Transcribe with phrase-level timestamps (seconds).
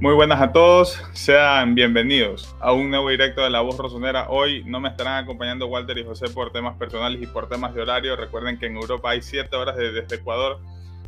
[0.00, 4.30] Muy buenas a todos, sean bienvenidos a un nuevo directo de La Voz Rosonera.
[4.30, 7.82] Hoy no me estarán acompañando Walter y José por temas personales y por temas de
[7.82, 8.16] horario.
[8.16, 10.58] Recuerden que en Europa hay 7 horas desde, Ecuador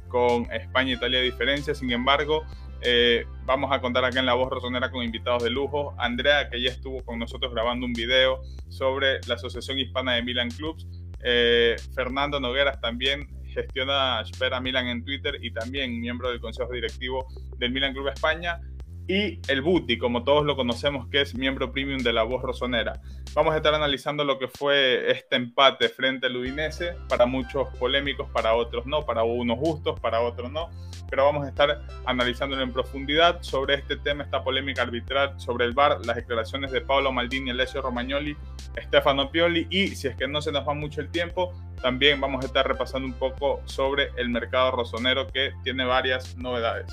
[0.09, 1.75] con España e Italia de diferencia.
[1.75, 2.43] Sin embargo,
[2.83, 5.95] eh, vamos a contar acá en La Voz Rosonera con invitados de lujo.
[5.97, 10.51] Andrea, que ya estuvo con nosotros grabando un video sobre la Asociación Hispana de Milan
[10.51, 10.87] Clubs.
[11.25, 17.27] Eh, Fernando Nogueras también gestiona Espera Milan en Twitter y también miembro del Consejo Directivo
[17.59, 18.61] del Milan Club España
[19.09, 23.01] y el Buti, como todos lo conocemos, que es miembro premium de la voz rosonera.
[23.35, 28.29] Vamos a estar analizando lo que fue este empate frente al Udinese, para muchos polémicos,
[28.31, 30.71] para otros no, para unos justos, para otros no,
[31.11, 35.73] pero vamos a estar analizándolo en profundidad sobre este tema, esta polémica arbitral sobre el
[35.73, 38.37] VAR, las declaraciones de Paolo Maldini, Alessio Romagnoli,
[38.79, 42.45] Stefano Pioli y si es que no se nos va mucho el tiempo, también vamos
[42.45, 46.93] a estar repasando un poco sobre el mercado rosonero que tiene varias novedades.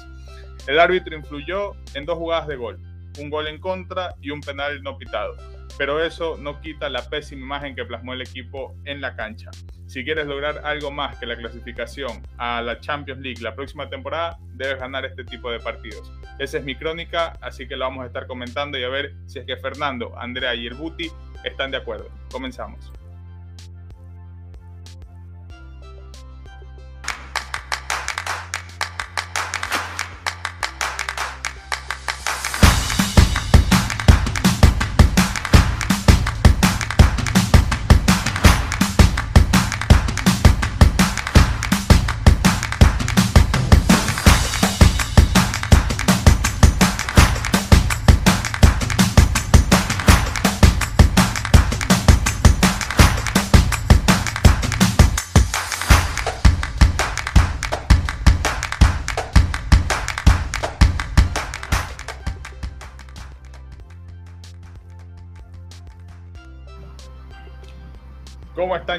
[0.68, 2.80] El árbitro influyó en dos jugadas de gol,
[3.20, 5.36] un gol en contra y un penal no pitado,
[5.78, 9.50] pero eso no quita la pésima imagen que plasmó el equipo en la cancha.
[9.88, 14.38] Si quieres lograr algo más que la clasificación a la Champions League la próxima temporada,
[14.54, 16.12] debes ganar este tipo de partidos.
[16.38, 19.40] Esa es mi crónica, así que lo vamos a estar comentando y a ver si
[19.40, 21.10] es que Fernando, Andrea y el Buti
[21.44, 22.10] están de acuerdo.
[22.32, 22.92] Comenzamos.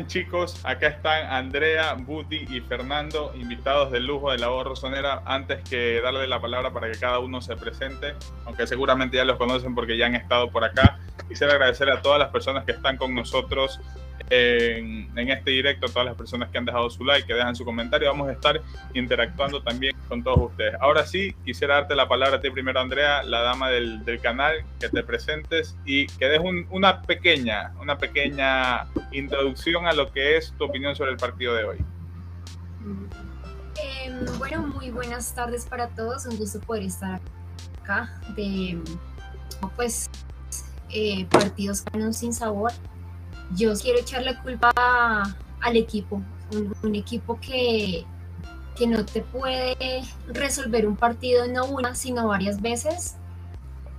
[0.06, 0.61] Chicos?
[0.65, 5.22] Acá están Andrea, Buti y Fernando, invitados de lujo de la voz rosonera.
[5.25, 9.37] Antes que darle la palabra para que cada uno se presente, aunque seguramente ya los
[9.37, 12.97] conocen porque ya han estado por acá, quisiera agradecer a todas las personas que están
[12.97, 13.81] con nosotros
[14.28, 17.64] en, este directo, a todas las personas que han dejado su like, que dejan su
[17.64, 18.08] comentario.
[18.08, 18.60] Vamos a estar
[18.94, 20.75] interactuando también con todos ustedes.
[20.81, 24.88] Ahora sí, quisiera darte la palabra a ti primero, Andrea, la dama del, canal, que
[24.88, 30.64] te presentes y que des una pequeña, una pequeña introducción a lo que es tu
[30.64, 31.78] opinión sobre el partido de hoy.
[34.04, 36.26] Em, bueno, muy buenas tardes para todos.
[36.26, 37.20] Un gusto poder estar
[37.82, 38.78] acá de
[39.76, 40.10] pues
[40.91, 42.72] eh, partidos con un sin sabor
[43.56, 44.72] yo quiero echar la culpa
[45.61, 46.22] al equipo,
[46.83, 48.05] un, equipo que,
[48.77, 49.77] que no te puede
[50.28, 53.16] resolver un partido no una, sino varias veces,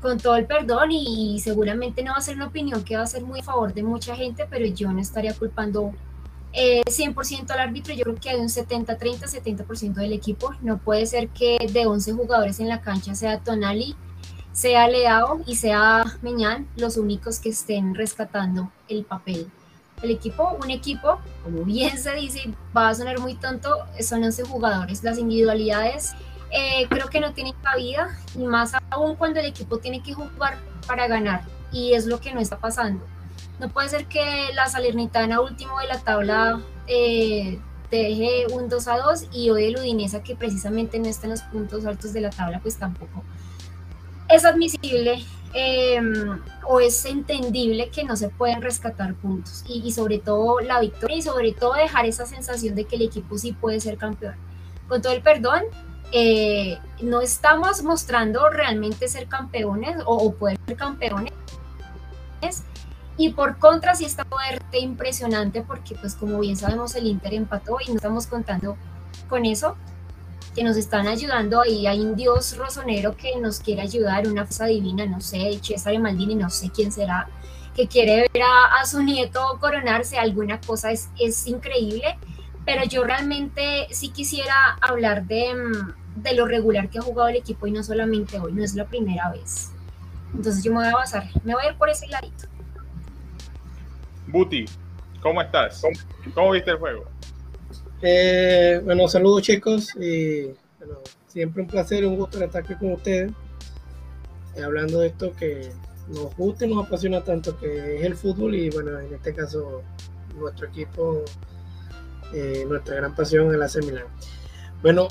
[0.02, 3.08] con todo el perdón y, seguramente no va a ser una opinión que va a
[3.08, 5.94] ser muy a favor de mucha gente, pero yo no estaría culpando
[6.54, 11.06] eh, 100% al árbitro, yo creo que hay un 70-30, 70%, del equipo, no puede
[11.06, 13.96] ser que de 11 jugadores en la cancha sea Tonali,
[14.54, 19.50] sea Leao y sea Meñán los únicos que estén rescatando el papel.
[20.02, 23.70] El equipo, un equipo, como bien se dice, va a sonar muy tonto,
[24.00, 25.04] son 11 jugadores.
[25.04, 26.14] Las individualidades
[26.52, 30.58] eh, creo que no tienen cabida y más aún cuando el equipo tiene que jugar
[30.88, 33.06] para ganar y es lo que no está pasando.
[33.60, 37.60] No puede ser que la Salernitana último de la tabla eh,
[37.92, 41.44] deje un 2 a 2 y hoy el Udinesa que precisamente no está en los
[41.44, 43.24] puntos altos de la tabla pues tampoco
[44.32, 49.64] es admisible em, o es entendible que no se pueden rescatar puntos.
[49.68, 53.38] Y, sobre todo la victoria y sobre todo dejar esa sensación de que el equipo
[53.38, 54.36] sí puede ser campeón.
[54.88, 55.64] Con todo el perdón,
[56.12, 61.34] eh, no estamos mostrando realmente ser campeones o, poder ser campeones.
[63.18, 67.78] Y por contra sí está fuerte, impresionante porque pues como bien sabemos el Inter empató
[67.86, 68.78] y no estamos contando
[69.30, 69.76] con eso
[70.56, 71.88] que nos están ayudando ahí.
[71.88, 76.36] Hay un dios rosonero que nos quiere ayudar, una fuerza divina, no sé, Cesare Maldini,
[76.36, 77.28] no sé quién será,
[77.76, 82.18] que quiere ver a, su nieto coronarse, alguna cosa es, es increíble.
[82.66, 87.38] Pero yo realmente sí quisiera hablar de, mm, de lo regular que ha jugado el
[87.38, 89.72] equipo y no solamente hoy, no es la primera vez.
[90.34, 92.48] Entonces yo me voy a basar, me voy a ir por ese ladito.
[94.28, 94.66] Buti,
[95.22, 95.82] ¿cómo estás?
[96.34, 97.11] ¿Cómo viste el juego?
[98.02, 100.52] Eh, bueno, saludos chicos y
[101.28, 103.32] siempre un placer y un gusto estar aquí con ustedes
[104.56, 105.70] eh, hablando de esto que
[106.08, 109.84] nos gusta y nos apasiona tanto que es el fútbol y bueno, en este caso
[110.36, 111.24] nuestro equipo,
[112.34, 114.06] eh, nuestra gran pasión el AC Milan.
[114.82, 115.08] Bueno,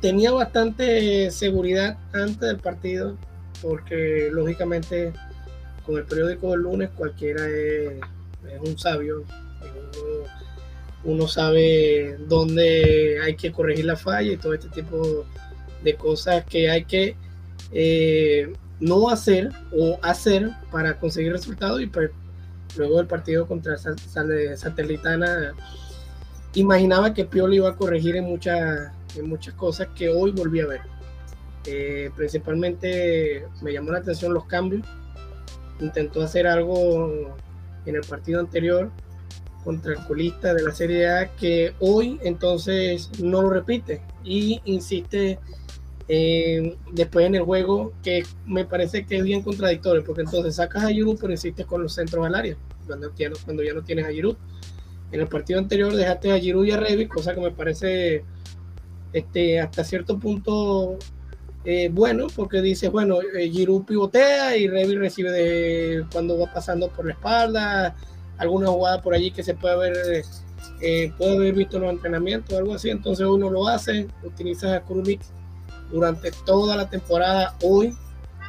[0.00, 3.16] tenía bastante seguridad antes del partido,
[3.60, 5.12] porque lógicamente
[5.84, 8.00] con el periódico del lunes cualquiera es,
[8.60, 9.24] un sabio.
[11.04, 15.24] Uno, sabe dónde hay que corregir la falla y todo este tipo
[15.82, 17.16] de cosas que hay que
[17.72, 22.10] eh, no hacer o hacer para conseguir resultados y pues
[22.76, 25.54] luego del partido contra Satelitana
[26.54, 30.66] imaginaba que Pioli iba a corregir en muchas, en muchas cosas que hoy volví a
[30.66, 30.80] ver.
[31.66, 34.86] Eh, principalmente me llamó la atención los cambios.
[35.80, 37.36] Intentó hacer algo
[37.86, 38.90] en el partido anterior
[39.68, 45.38] contra el colista de la Serie A que hoy entonces no lo repite y insiste
[46.08, 50.84] eh, después en el juego que me parece que es bien contradictorio porque entonces sacas
[50.84, 52.56] a Giroud pero insistes con los centros al área
[52.86, 54.36] cuando ya no, cuando ya no tienes a Giroud.
[55.12, 58.24] En el partido anterior dejaste a Giroud y a Revi, cosa que me parece
[59.12, 60.96] este, hasta cierto punto
[61.66, 66.88] eh, bueno, porque dice, bueno, eh, Giroud pivotea y Revi recibe de, cuando va pasando
[66.88, 67.94] por la espalda,
[68.38, 70.24] alguna jugada por allí que se puede haber,
[70.80, 74.84] eh, puede haber visto los entrenamientos o algo así, entonces uno lo hace, utilizas a
[74.84, 75.20] Krunic
[75.90, 77.94] durante toda la temporada hoy,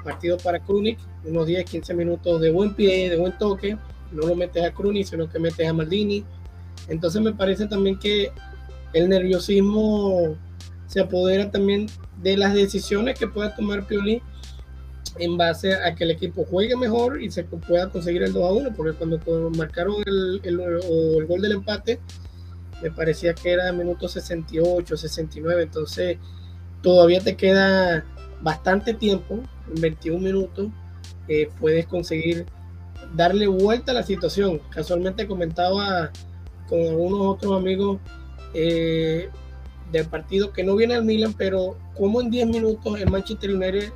[0.03, 3.77] partido para Krunic, unos 10, 15 minutos de buen pie, de buen toque,
[4.11, 6.23] no lo metes a Krunic, sino que metes a Maldini,
[6.87, 8.31] entonces me parece también que
[8.93, 10.35] el nerviosismo
[10.87, 11.87] se apodera también
[12.21, 14.21] de las decisiones que pueda tomar Pioli
[15.17, 18.51] en base a que el equipo juegue mejor y se pueda conseguir el 2 a
[18.53, 19.19] 1, porque cuando
[19.57, 21.99] marcaron el, el, gol del empate,
[22.81, 26.17] me parecía que era minuto 68, 69, entonces
[26.81, 28.05] todavía te queda
[28.41, 29.41] bastante tiempo,
[29.73, 30.67] en 21 minutos,
[31.27, 32.45] eh, puedes conseguir
[33.15, 34.61] darle vuelta a la situación.
[34.69, 36.11] Casualmente comentaba
[36.67, 37.99] con algunos otros amigos
[38.53, 39.29] eh,
[39.91, 43.91] del partido que no viene al Milan, pero como en 10 minutos el Manchester United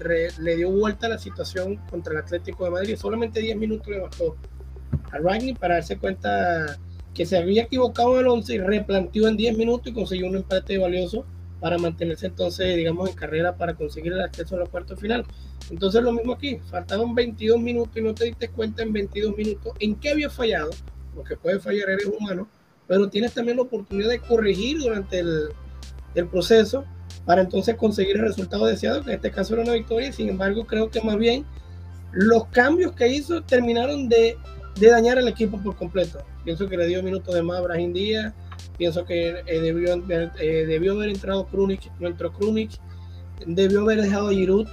[0.00, 2.96] le dio vuelta la situación contra el Atlético de Madrid.
[2.96, 4.36] Solamente 10 minutos le bastó
[5.12, 6.78] a Ragni para darse cuenta
[7.14, 10.36] que se había equivocado en el 11 y replanteó en 10 minutos y consiguió un
[10.36, 11.24] empate valioso
[11.60, 15.24] para mantenerse entonces, digamos, en carrera para conseguir el acceso a la cuarta final.
[15.70, 19.72] Entonces lo mismo aquí, faltaban 22 minutos y no te diste cuenta en 22 minutos
[19.78, 20.70] en qué había fallado
[21.14, 22.48] porque puede fallar, eres humano,
[22.86, 25.48] pero tienes también la oportunidad de corregir durante el,
[26.14, 26.84] el proceso
[27.24, 30.66] para entonces conseguir el resultado deseado, que en este caso era una victoria, sin embargo
[30.66, 31.44] creo que más bien
[32.12, 34.36] los cambios que hizo terminaron de,
[34.78, 36.24] de dañar al equipo por completo.
[36.44, 38.32] Pienso que le dio minutos de más a Brahim Díaz,
[38.78, 42.72] pienso que eh, debió, eh, debió haber entrado Krunic, no entró Krunic,
[43.46, 44.66] debió haber dejado a Giroud,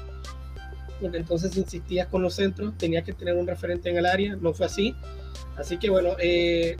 [1.01, 4.54] porque entonces insistías con los centros, tenía que tener un referente en el área, no
[4.54, 4.95] fue así.
[5.57, 6.78] Así que bueno, eh,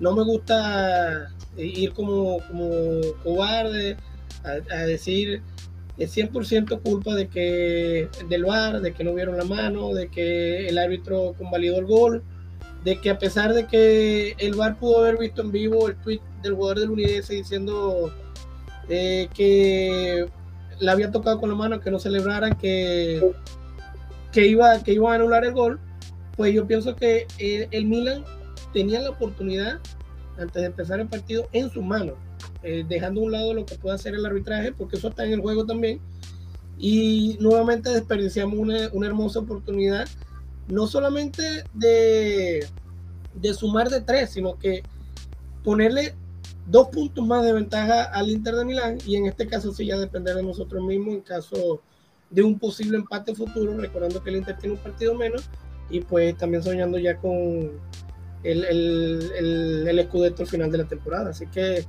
[0.00, 3.96] no me gusta ir como, como cobarde
[4.44, 5.42] a, decir
[5.96, 10.66] es 100% culpa de que del VAR, de que no vieron la mano, de que
[10.66, 12.22] el árbitro convalidó el gol,
[12.82, 16.20] de que a pesar de que el VAR pudo haber visto en vivo el tweet
[16.42, 18.12] del jugador del Unidense diciendo
[18.88, 20.26] eh, que
[20.80, 23.32] le había tocado con la mano, que no celebraran, que,
[24.32, 25.80] que, iba, que a anular el gol,
[26.36, 28.24] pues yo pienso que eh, el, Milan
[28.72, 29.80] tenía la oportunidad,
[30.38, 32.14] antes de empezar el partido, en sus manos,
[32.62, 35.32] eh, dejando a un lado lo que puede hacer el arbitraje, porque eso está en
[35.32, 36.00] el juego también.
[36.78, 40.08] Y nuevamente desperdiciamos una, una hermosa oportunidad,
[40.68, 42.66] no solamente de,
[43.34, 44.82] de sumar de tres, sino que
[45.62, 46.14] ponerle
[46.66, 49.98] dos puntos más de ventaja al Inter de Milán y en este caso sí ya
[49.98, 51.82] depender de nosotros mismos en caso
[52.30, 55.48] de un posible empate futuro, recordando que el Inter tiene un partido menos
[55.90, 57.70] y pues también soñando ya con
[58.42, 61.30] el, el, el, el escudeto al final de la temporada.
[61.30, 61.84] Así que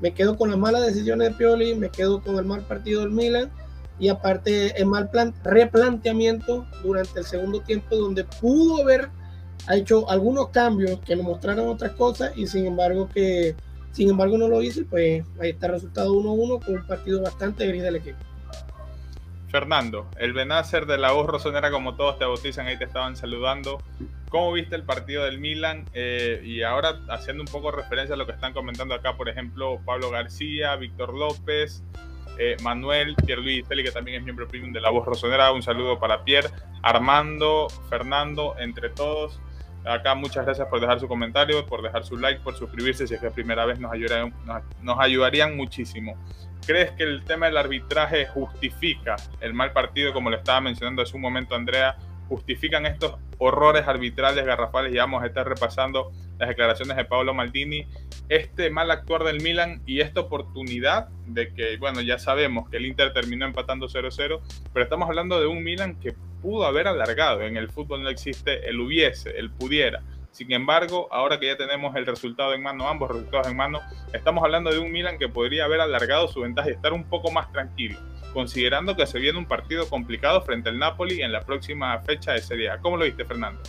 [0.00, 3.10] me quedo con las malas decisiones de Pioli, me quedo con el mal partido del
[3.10, 3.50] Milan
[3.98, 9.08] y aparte el mal plan, replanteamiento durante el segundo tiempo donde pudo haber
[9.70, 13.56] hecho algunos cambios que nos mostraron otras cosas y sin embargo que
[13.92, 17.66] sin embargo no lo hizo pues ahí está el resultado 1-1 con un partido bastante
[17.66, 18.18] gris del equipo.
[19.48, 23.78] Fernando, el Benacer de la voz rosonera, como todos te bautizan, ahí te estaban saludando.
[24.36, 25.86] ¿Cómo viste el partido del Milan?
[25.94, 29.80] Eh, y ahora haciendo un poco referencia a lo que están comentando acá, por ejemplo,
[29.86, 31.82] Pablo García, Víctor López,
[32.38, 35.50] eh, Manuel, Pierre Luis Feli, que también es miembro premium de la voz rosonera.
[35.52, 36.50] Un saludo para Pierre,
[36.82, 39.40] Armando, Fernando, entre todos.
[39.86, 43.20] Acá muchas gracias por dejar su comentario, por dejar su like, por suscribirse si es
[43.20, 44.34] que es primera vez, nos ayudarían,
[44.82, 46.14] nos ayudarían muchísimo.
[46.66, 51.16] ¿Crees que el tema del arbitraje justifica el mal partido, como le estaba mencionando hace
[51.16, 51.96] un momento Andrea,
[52.28, 57.86] justifican estos horrores arbitrales garrafales y vamos a estar repasando las declaraciones de Paolo Maldini,
[58.28, 62.86] este mal actuar del Milan y esta oportunidad de que, bueno, ya sabemos que el
[62.86, 64.40] Inter terminó empatando 0-0,
[64.72, 68.68] pero estamos hablando de un Milan que pudo haber alargado, en el fútbol no existe
[68.68, 70.02] el hubiese, el pudiera.
[70.30, 73.80] Sin embargo, ahora que ya tenemos el resultado en mano, ambos resultados en mano,
[74.12, 77.30] estamos hablando de un Milan que podría haber alargado su ventaja y estar un poco
[77.30, 77.98] más tranquilo,
[78.36, 82.42] considerando que se viene un partido complicado frente al Napoli en la próxima fecha de
[82.42, 82.78] Serie A.
[82.80, 83.62] ¿Cómo lo viste, Fernando?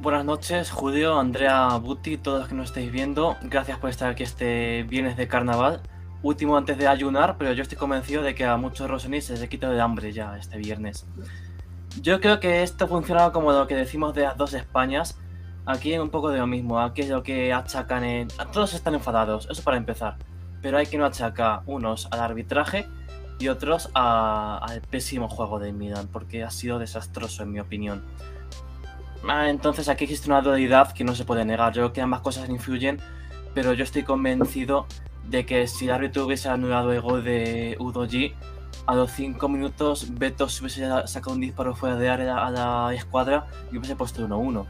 [0.00, 3.36] Buenas noches, Judeo, Andrea Buti, todos los que nos estáis viendo.
[3.42, 5.82] Gracias por estar aquí este viernes de carnaval.
[6.24, 9.48] Último antes de ayunar, pero yo estoy convencido de que a muchos rosonis se les
[9.48, 11.06] quita de hambre ya este viernes.
[12.00, 15.16] Yo creo que esto funciona como lo que decimos de las dos Españas.
[15.64, 16.80] Aquí es un poco de lo mismo.
[16.80, 18.28] Aquí es lo que achacan en...
[18.52, 20.16] Todos están enfadados, eso para empezar.
[20.62, 22.86] Pero hay que no achaca unos al arbitraje
[23.38, 28.02] y otros al pésimo juego de Milan, porque ha sido desastroso en mi opinión.
[29.28, 31.72] Ah, entonces aquí existe una dualidad que no se puede negar.
[31.72, 33.00] Yo creo que ambas cosas influyen,
[33.54, 34.86] pero yo estoy convencido
[35.28, 38.34] de que si el árbitro hubiese anulado el gol de Udoji,
[38.86, 42.94] a los 5 minutos Beto se hubiese sacado un disparo fuera de área a la
[42.94, 44.64] escuadra y hubiese puesto 1-1.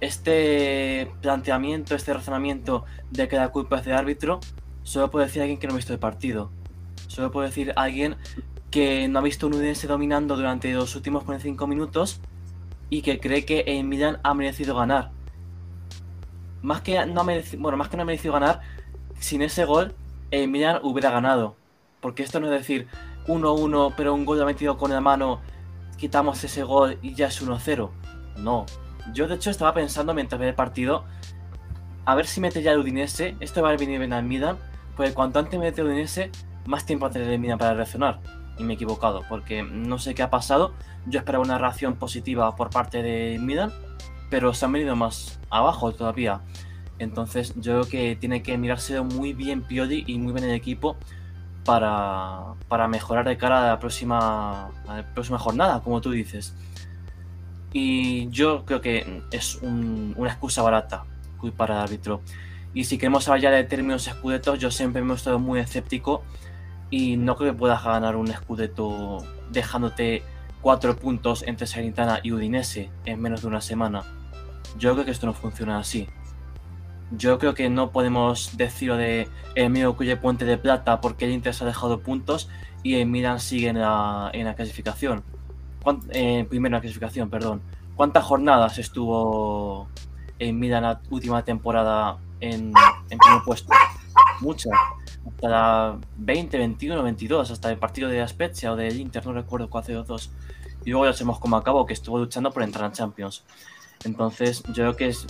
[0.00, 4.40] Este planteamiento, este razonamiento de que la culpa es del árbitro,
[4.88, 6.50] solo puede decir alguien que no ha visto el partido.
[7.08, 8.16] Solo puede decir alguien
[8.70, 12.22] que no ha visto un Udinese dominando durante los últimos 45 minutos
[12.88, 15.10] y que cree que el Milan ha merecido ganar.
[16.62, 18.62] Más que no ha merecido, bueno, más que no ha merecido ganar,
[19.20, 19.94] sin ese gol,
[20.30, 21.54] el Milan hubiera ganado.
[22.00, 22.88] Porque esto no es decir
[23.26, 25.42] 1-1, pero un gol ha metido con la mano,
[25.98, 27.90] quitamos ese gol y ya es 1-0.
[28.38, 28.64] No.
[29.12, 31.04] Yo de hecho estaba pensando mientras veía el partido,
[32.06, 34.56] a ver si mete ya el Udinese, esto va a venir bien al Milan,
[34.98, 36.32] porque cuanto antes el Udinese,
[36.66, 38.18] más tiempo a Milan para reaccionar.
[38.58, 40.74] Y me he equivocado, porque no sé qué ha pasado.
[41.06, 43.72] Yo esperaba una reacción positiva por parte de Milan,
[44.28, 46.40] pero se han venido más abajo todavía.
[46.98, 50.96] Entonces yo creo que tiene que mirarse muy bien Pioli y muy bien el equipo
[51.64, 52.56] para,
[52.88, 56.56] mejorar de cara a la, próxima, la próxima jornada, como tú dices.
[57.72, 61.04] Y yo creo que es una excusa barata
[61.56, 62.20] para el árbitro.
[62.74, 66.22] Y si queremos hablar ya de términos escudetos, yo siempre me he estado muy escéptico
[66.90, 70.22] y no creo que puedas ganar un escudeto dejándote
[70.60, 74.04] cuatro puntos entre Salernitana y Udinese en menos de una semana.
[74.78, 76.08] Yo creo que esto no funciona así.
[77.10, 81.54] Yo creo que no podemos decirlo de Emilio Cuye Puente de Plata porque el Inter
[81.54, 82.50] se ha dejado puntos
[82.82, 85.24] y el Milan sigue en la, en la clasificación.
[86.10, 87.62] Eh, primero en la clasificación, perdón.
[87.96, 89.88] ¿Cuántas jornadas estuvo
[90.38, 92.72] en Milan la última temporada en,
[93.08, 93.72] primer puesto?
[94.40, 94.72] Muchas.
[95.26, 99.68] Hasta la 20, 21, 22, hasta el partido de Spezia o del Inter, no recuerdo
[99.68, 100.30] cuál de dos.
[100.84, 103.44] Y luego ya sabemos cómo acabó, que estuvo luchando por entrar en Champions.
[104.04, 105.26] Entonces, yo creo que es,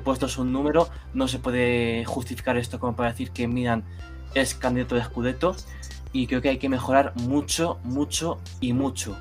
[0.00, 3.84] puesto es un número, no se puede justificar esto como para decir que Milan
[4.34, 5.56] es candidato de Scudetto
[6.12, 9.18] y creo que hay que mejorar mucho, mucho y mucho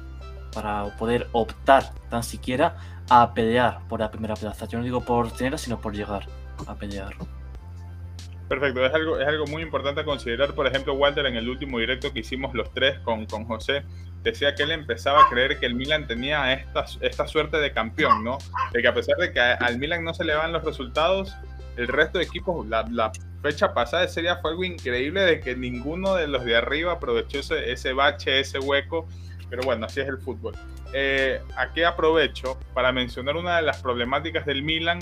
[0.54, 2.78] para poder optar tan siquiera
[3.10, 4.68] a pelear por la primera plaza.
[4.68, 6.28] Yo no digo por tenerla, sino por llegar
[6.68, 7.14] a pelear.
[8.48, 10.54] Perfecto, es algo, es algo muy importante a considerar.
[10.54, 13.84] Por ejemplo, Walter, en el último directo que hicimos los tres con, con José,
[14.24, 18.24] decía que él empezaba a creer que el Milan tenía esta, esta suerte de campeón,
[18.24, 18.40] ¿no?
[18.74, 21.34] De que a pesar de que al Milan no se le van los resultados,
[21.78, 26.16] el resto de equipos, la, la fecha pasada Serie fue algo increíble de que ninguno
[26.16, 29.08] de los de arriba aprovechó ese, ese bache, ese hueco.
[29.50, 30.54] Pero bueno, así es el fútbol.
[30.94, 35.00] Eh, aquí aprovecho para mencionar una de las problemáticas del Milan,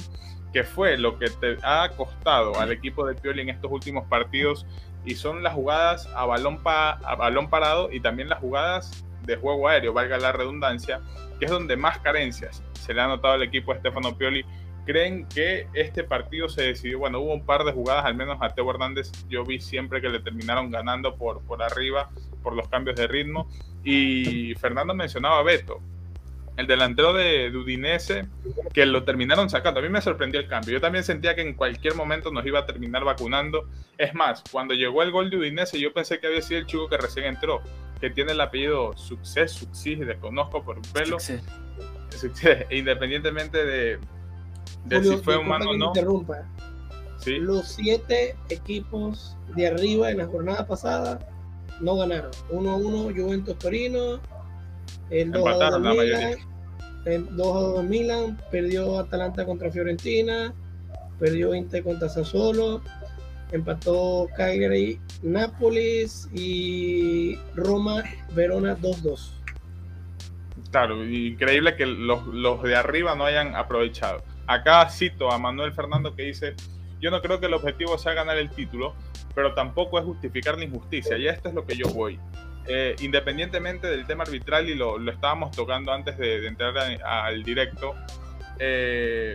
[0.53, 4.65] que fue lo que te ha costado al equipo de Pioli en estos últimos partidos,
[5.05, 9.37] y son las jugadas a balón, pa, a balón parado y también las jugadas de
[9.37, 11.01] juego aéreo, valga la redundancia,
[11.39, 14.43] que es donde más carencias se le ha notado al equipo de Stefano Pioli.
[14.85, 16.97] ¿Creen que este partido se decidió?
[16.97, 20.09] Bueno, hubo un par de jugadas, al menos a Teo Hernández, yo vi siempre que
[20.09, 22.09] le terminaron ganando por, por arriba,
[22.41, 23.47] por los cambios de ritmo.
[23.83, 25.79] Y Fernando mencionaba a Beto,
[26.59, 28.27] el delantero de, Udinese,
[28.73, 29.79] que lo terminaron sacando.
[29.79, 30.73] A mí me sorprendió el cambio.
[30.73, 33.69] Yo también sentía que en cualquier momento nos iba a terminar vacunando.
[33.97, 36.89] Es más, cuando llegó el gol de Udinese, yo pensé que había sido el chico
[36.89, 37.61] que recién entró
[37.99, 41.17] que tiene el apellido Success, Success, desconozco por un pelo.
[42.69, 43.99] Independientemente de,
[44.85, 45.87] de si fue humano o no.
[45.87, 46.47] Interrumpa.
[47.25, 51.19] Los siete equipos de arriba en la jornada pasada
[51.81, 52.31] no ganaron.
[52.51, 54.19] 1-1 Juventus Torino,
[55.09, 56.35] el 2 Milan,
[57.09, 60.53] el 2 Milan, perdió Atalanta contra Fiorentina,
[61.19, 62.81] perdió Inter contra Sassuolo,
[63.51, 69.31] empató Cagliari, Nápoles y Roma, Verona 2-2.
[70.71, 74.23] Claro, increíble que los, los de arriba no hayan aprovechado.
[74.45, 76.55] Acá cito a Manuel Fernando que dice,
[76.99, 78.93] yo no creo que el objetivo sea ganar el título,
[79.33, 81.17] pero tampoco es justificar la injusticia.
[81.17, 82.19] Y esto es lo que yo voy.
[82.71, 87.95] Eh, independientemente del tema arbitral, y lo, lo estábamos tocando antes de, entrar al directo,
[88.59, 89.33] eh,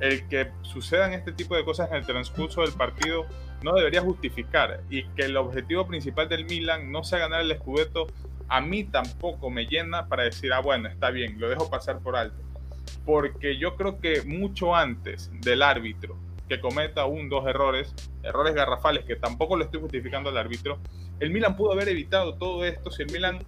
[0.00, 3.26] el que sucedan este tipo de cosas en el transcurso del partido
[3.62, 8.06] no debería justificar y que el objetivo principal del Milan no sea ganar el Scudetto,
[8.48, 12.16] a mí tampoco me llena para decir, ah, bueno, está bien, lo dejo pasar por
[12.16, 12.42] alto.
[13.04, 16.16] Porque yo creo que mucho antes del árbitro
[16.48, 20.78] que cometa un, dos errores, errores garrafales que tampoco lo estoy justificando al árbitro,
[21.20, 23.38] el Milan pudo haber evitado todo esto si el Milan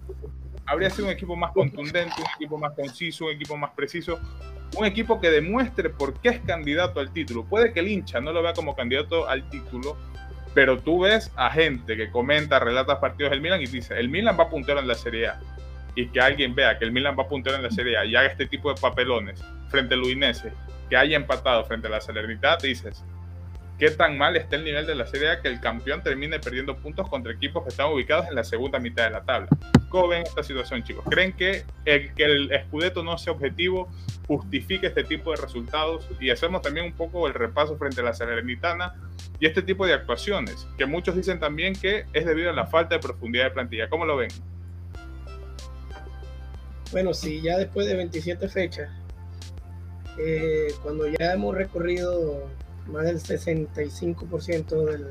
[0.65, 4.19] habría sido un equipo más contundente, un equipo más conciso, un equipo más preciso,
[4.77, 7.43] un equipo que demuestre por qué es candidato al título.
[7.45, 9.97] Puede que el hincha no lo vea como candidato al título,
[10.53, 14.37] pero tú ves a gente que comenta, relata partidos del Milan y dice, el Milan
[14.39, 15.39] va puntero en la Serie A.
[15.99, 18.29] Y que alguien vea que el Milan va puntero en la Serie A y haga
[18.29, 20.53] este tipo de papelones frente al Udinese,
[20.89, 23.03] que haya empatado frente a la Salernitana, dices,
[23.77, 26.77] qué tan mal está el nivel de la Serie A que el campeón termine perdiendo
[26.77, 29.49] puntos contra equipos que están ubicados en la segunda mitad de la tabla.
[29.89, 31.03] ¿Cómo ven esta situación, chicos?
[31.09, 33.89] ¿Creen que el, que el Scudetto no sea objetivo
[34.25, 36.07] justifique este tipo de resultados?
[36.21, 38.93] Y hacemos también un poco el repaso frente a la Salernitana
[39.37, 42.95] y este tipo de actuaciones, que muchos dicen también que es debido a la falta
[42.95, 43.89] de profundidad de plantilla.
[43.89, 44.29] ¿Cómo lo ven?
[46.91, 48.89] Bueno, sí, ya después de 27 fechas,
[50.17, 52.47] eh, cuando ya hemos recorrido
[52.87, 55.07] más del 65% del,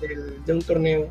[0.00, 1.10] del, de un torneo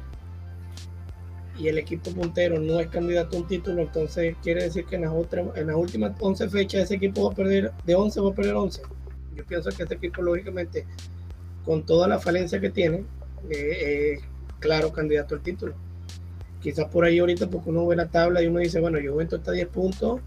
[1.57, 5.03] y el equipo puntero no es candidato a un título, entonces quiere decir que en
[5.03, 8.29] las, otras, en las últimas 11 fechas ese equipo va a perder, de 11 va
[8.29, 8.81] a perder 11.
[9.35, 10.85] Yo pienso que este equipo, lógicamente,
[11.63, 13.05] con toda la falencia que tiene,
[13.49, 14.23] eh, es
[14.59, 15.73] claro candidato al título.
[16.61, 19.51] Quizás por ahí ahorita, porque uno ve la tabla y uno dice, bueno, Juventus está
[19.51, 20.21] a 10 puntos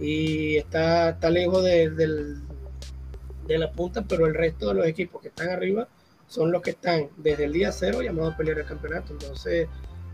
[0.00, 5.28] y está, está lejos de, de la punta, pero el resto de los equipos que
[5.28, 5.88] están arriba
[6.28, 9.12] son los que están desde el día cero llamados a pelear el campeonato.
[9.12, 9.66] Entonces,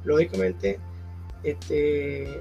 [0.05, 0.79] lógicamente,
[1.43, 2.41] este,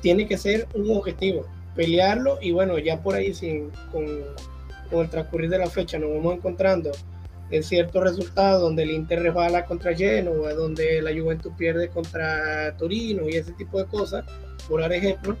[0.00, 4.06] tiene que ser un objetivo, pelearlo y bueno, ya por ahí sin, con,
[4.90, 6.90] con el transcurrir de la fecha nos vamos encontrando
[7.52, 13.28] en ciertos resultados donde el Inter resbala contra Genoa, donde la Juventus pierde contra Torino
[13.28, 14.24] y ese tipo de cosas,
[14.66, 15.36] por dar ejemplo,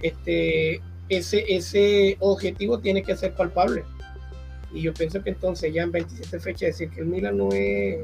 [0.00, 3.82] este, ese, ese objetivo tiene que ser palpable.
[4.72, 7.98] Y yo pienso que entonces ya en 27 fechas decir que el Milan no es,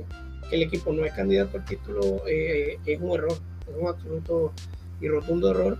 [0.51, 3.39] que el equipo no es candidato al título eh, es un error,
[3.71, 4.53] es un absoluto
[5.01, 5.79] y rotundo error,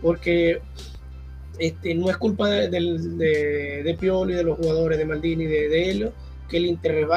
[0.00, 0.62] porque
[1.58, 6.12] este, no es culpa de, de, Pioli, de los jugadores, de Maldini, de, de Helio,
[6.52, 7.08] que el Inter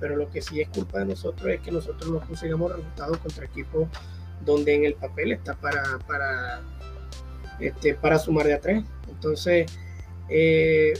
[0.00, 3.44] pero lo que sí es culpa de nosotros es que nosotros no consigamos resultados contra
[3.44, 3.86] equipos
[4.42, 6.62] donde en el papel está para, para
[7.60, 8.82] este, para sumar de a tres.
[9.10, 9.70] Entonces,
[10.30, 10.94] eh,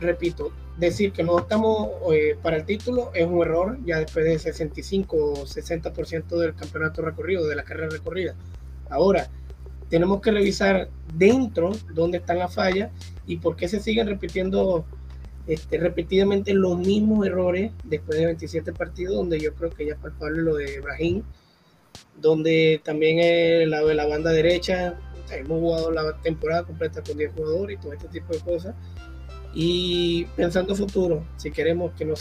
[0.00, 4.36] repito, decir que no estamos eh, para el título es un error, ya después de
[4.40, 8.34] 65 o 60% del campeonato recorrido, de la carrera recorrida.
[8.90, 9.28] Ahora,
[9.88, 12.90] tenemos que revisar dentro dónde están las fallas
[13.24, 14.84] y por qué se siguen repitiendo
[15.46, 19.98] este, repetidamente los mismos errores después de 27 partidos, donde yo creo que ya es
[19.98, 21.22] palpable lo de Brahim
[22.16, 24.94] donde también el lado de la banda derecha,
[25.30, 28.74] hemos jugado la temporada completa con 10 jugadores y todo este tipo de cosas.
[29.52, 32.14] Y pensando futuro, si queremos que no,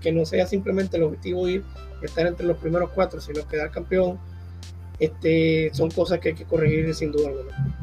[0.00, 1.64] que no sea simplemente el objetivo ir,
[2.02, 4.18] estar entre los primeros cuatro, sino quedar campeón,
[4.98, 7.76] este, son cosas que hay que corregir sin duda alguna.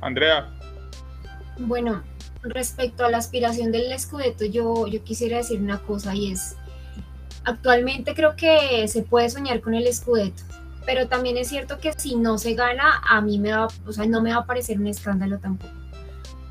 [0.00, 0.53] Andrea.
[1.58, 2.02] Bueno,
[2.42, 6.56] respecto a la aspiración del Scudetto, yo, yo quisiera decir una cosa y es,
[7.44, 10.42] Actualmente creo que se puede soñar con el Scudetto,
[10.86, 14.06] pero también es cierto que si no se gana, a mí me va, o sea,
[14.06, 15.72] no me va a parecer un escándalo tampoco.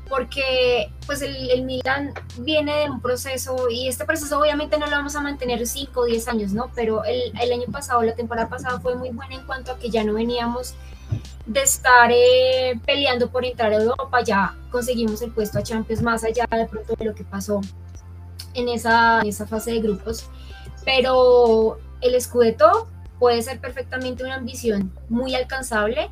[0.08, 4.92] Porque pues el, el Milan viene de un proceso y este proceso obviamente no lo
[4.92, 6.70] vamos a mantener 5 o 10 años, ¿no?
[6.76, 9.90] Pero el, el, año pasado, la temporada pasada fue muy buena en cuanto a que
[9.90, 10.74] ya no veníamos
[11.46, 16.24] de estar eh, peleando por entrar a Europa, ya conseguimos el puesto a Champions más
[16.24, 17.60] allá de pronto de lo que pasó
[18.54, 20.28] en esa, en esa fase de grupos
[20.84, 26.10] pero el Scudetto puede ser perfectamente una ambición muy alcanzable,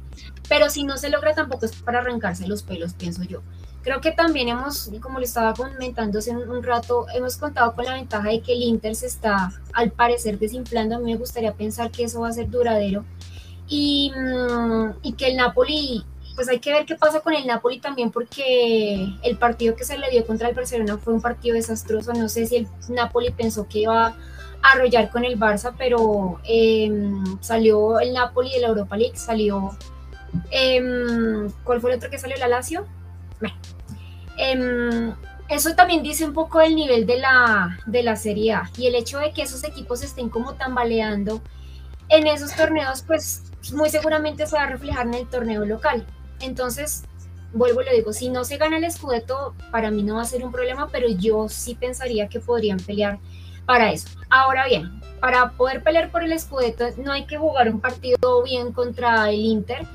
[0.48, 3.42] pero si no se logra tampoco es para arrancarse los pelos, pienso yo.
[3.82, 7.94] Creo que también hemos, como le estaba comentando hace un, rato, hemos contado con la
[7.94, 10.94] ventaja de que el Inter se está al parecer desinflando.
[10.94, 13.04] A mí me gustaría pensar que eso va a ser duradero
[13.72, 16.04] y, mm, y que el Napoli
[16.34, 19.98] pues hay que ver qué pasa con el Napoli también porque el partido que se
[19.98, 22.12] le dio contra el Barcelona fue un partido desastroso.
[22.12, 24.14] No sé si el Napoli pensó que iba
[24.62, 29.76] arrollar con el Barça, pero em, salió el Napoli de la Europa League, salió...
[30.50, 32.36] Em, ¿Cuál fue el otro que salió?
[32.38, 32.86] ¿La Lazio?
[33.40, 33.56] Bueno,
[34.38, 35.14] em,
[35.48, 38.94] eso también dice un poco del nivel de la, de la Serie A y el
[38.94, 41.42] hecho de que esos equipos estén como tambaleando
[42.08, 46.04] en esos torneos, pues muy seguramente se va a reflejar en el torneo local.
[46.40, 47.04] Entonces,
[47.52, 50.26] vuelvo y lo digo, si no se gana el Scudetto, para mí no va a
[50.26, 53.18] ser un problema, pero yo sí pensaría que podrían pelear
[53.66, 54.08] para eso.
[54.30, 58.72] Ahora bien, para poder pelear por el Scudetto no hay que jugar un partido bien
[58.72, 59.86] contra el Inter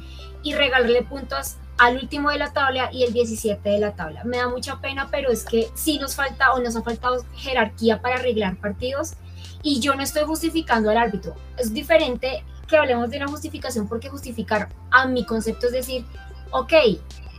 [0.43, 4.23] y regalarle puntos al último de la tabla y el 17 de la tabla.
[4.23, 8.01] Me da mucha pena, pero es que sí nos falta o nos ha faltado jerarquía
[8.01, 9.13] para arreglar partidos
[9.61, 11.35] y yo no estoy justificando al árbitro.
[11.57, 16.05] Es diferente que hablemos de una justificación porque justificar a mi concepto es decir,
[16.51, 16.73] ok,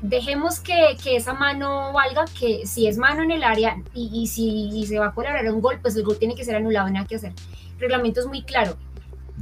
[0.03, 4.87] dejemos que, que esa mano valga, que si es mano en el área y, si
[4.87, 7.17] se va a colaborar un gol, pues el gol tiene que ser anulado, nada que
[7.17, 7.33] hacer.
[7.75, 8.77] El reglamento es muy claro,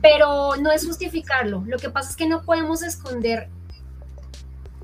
[0.00, 1.62] pero no es justificarlo.
[1.66, 3.48] Lo que pasa es que no podemos esconder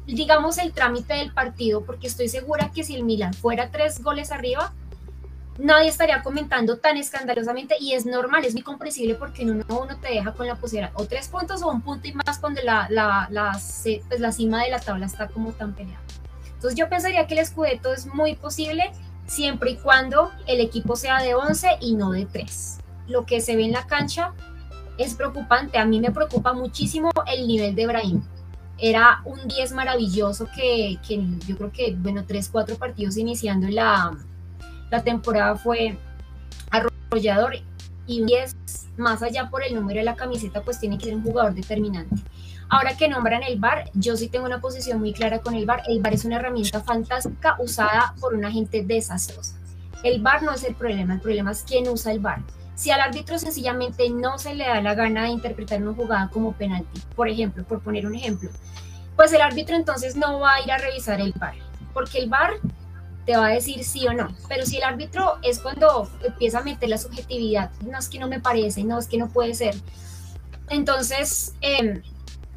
[0.07, 4.33] digamos, el trámite del partido, porque estoy segura que si el Milan fuera tres goles
[4.33, 4.75] arriba,
[5.59, 9.99] nadie estaría comentando tan escandalosamente y es normal, es muy comprensible porque en uno uno
[10.01, 12.87] te deja con la posibilidad o tres puntos o un punto y más cuando la,
[12.91, 13.59] la, la,
[14.09, 16.03] pues la cima de la tabla está como tan peleada.
[16.55, 18.93] Entonces yo pensaría que el escudeto es muy posible
[19.27, 22.79] siempre y cuando el equipo sea de 11 y no de 3.
[23.09, 24.33] Lo que se ve en la cancha
[24.99, 28.23] es preocupante, a mí me preocupa muchísimo el nivel de Brahim
[28.79, 34.11] era un 10 maravilloso que, que, yo creo que, bueno, 3, 4 partidos iniciando la,
[34.93, 35.97] la temporada fue
[36.71, 37.55] arrollador
[38.07, 38.57] y un 10
[38.99, 42.15] más allá por el número de la camiseta, pues tiene que ser un jugador determinante.
[42.69, 45.83] Ahora que nombran el VAR, yo sí tengo una posición muy clara con el VAR.
[45.89, 49.57] El VAR es una herramienta fantástica usada por una gente desastrosa.
[50.03, 52.43] El VAR no es el problema, el problema es quién usa el VAR.
[52.75, 56.53] Si al árbitro sencillamente no se le da la gana de interpretar una jugada como
[56.53, 58.51] penalti, por ejemplo, por poner un ejemplo,
[59.17, 61.55] pues el árbitro entonces no va a ir a revisar el VAR,
[61.95, 62.53] porque el VAR
[63.25, 64.29] te va a decir sí o no.
[64.49, 68.29] Pero si el árbitro es cuando empieza a meter la subjetividad, no es que no
[68.29, 69.75] me parece, no es que no puede ser.
[70.69, 72.03] Entonces, em,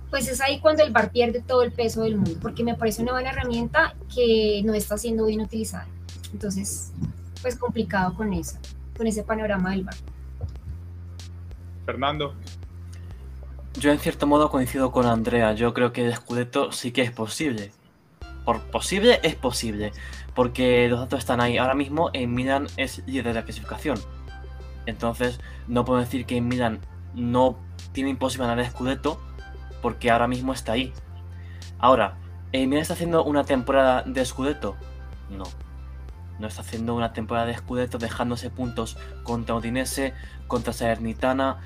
[0.09, 3.01] pues es ahí cuando el VAR pierde todo el peso del mundo, porque me parece
[3.01, 5.87] una buena herramienta que no está siendo bien utilizada.
[6.31, 6.91] Entonces,
[7.41, 8.57] pues complicado con eso,
[8.97, 9.95] con ese panorama del VAR.
[11.85, 12.33] Fernando.
[13.79, 15.53] Yo en cierto modo coincido con Andrea.
[15.53, 17.71] Yo creo que el Scudetto sí que es posible.
[18.45, 19.91] Por posible es posible.
[20.35, 21.57] Porque los datos están ahí.
[21.57, 23.97] Ahora mismo en Milan es líder de la clasificación.
[24.85, 26.79] Entonces no puedo decir que en Milan
[27.13, 27.57] no
[27.93, 29.19] tiene imposible ganar el Scudetto.
[29.81, 30.93] Porque ahora mismo está ahí.
[31.79, 32.17] Ahora,
[32.51, 34.75] ¿en Milan está haciendo una temporada de Scudetto?
[35.29, 35.45] No.
[36.39, 40.13] No está haciendo una temporada de Scudetto dejándose puntos contra Udinese,
[40.47, 41.59] contra Salernitana,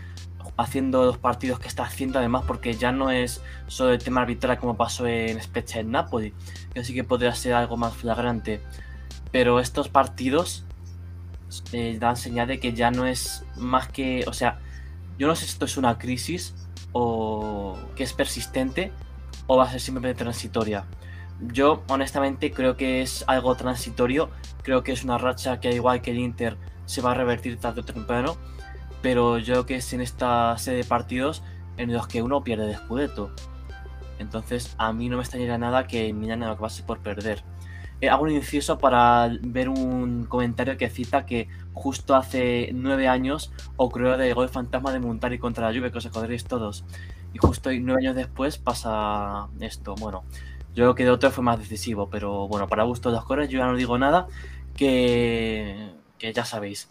[0.58, 4.60] haciendo los partidos que está haciendo, además, porque ya no es solo el tema arbitral
[4.60, 6.34] como pasó en Spezia en Napoli,
[6.74, 8.62] que sí que podría ser algo más flagrante.
[9.32, 10.66] Pero estos partidos
[11.72, 14.24] eh, dan señal de que ya no es más que.
[14.28, 14.60] O sea,
[15.18, 16.56] yo no sé si esto es una crisis
[16.92, 18.92] o que es persistente
[19.48, 20.86] o va a ser simplemente transitoria.
[21.42, 24.30] Yo honestamente creo que es algo transitorio,
[24.62, 27.58] creo que es una racha que al igual que el Inter se va a revertir
[27.58, 28.36] tarde o temprano
[29.02, 31.44] pero yo creo que es en esta serie de partidos
[31.78, 33.32] en los que uno pierde de.
[34.20, 37.44] Entonces a mí no me extrañaría nada que Milan va pase por perder.
[38.02, 43.52] Eh, hago un inciso para ver un comentario que cita que justo hace nueve años
[43.76, 46.86] ocurrió el gol fantasma de Montari contra la Juve, que os acordaréis todos.
[47.34, 49.96] Y justo nueve años después pasa esto.
[49.96, 50.24] Bueno,
[50.76, 53.50] yo creo que de otro fue más decisivo, pero bueno, para gusto de los corres
[53.50, 54.28] yo ya no digo nada,
[54.76, 56.90] que, que ya sabéis.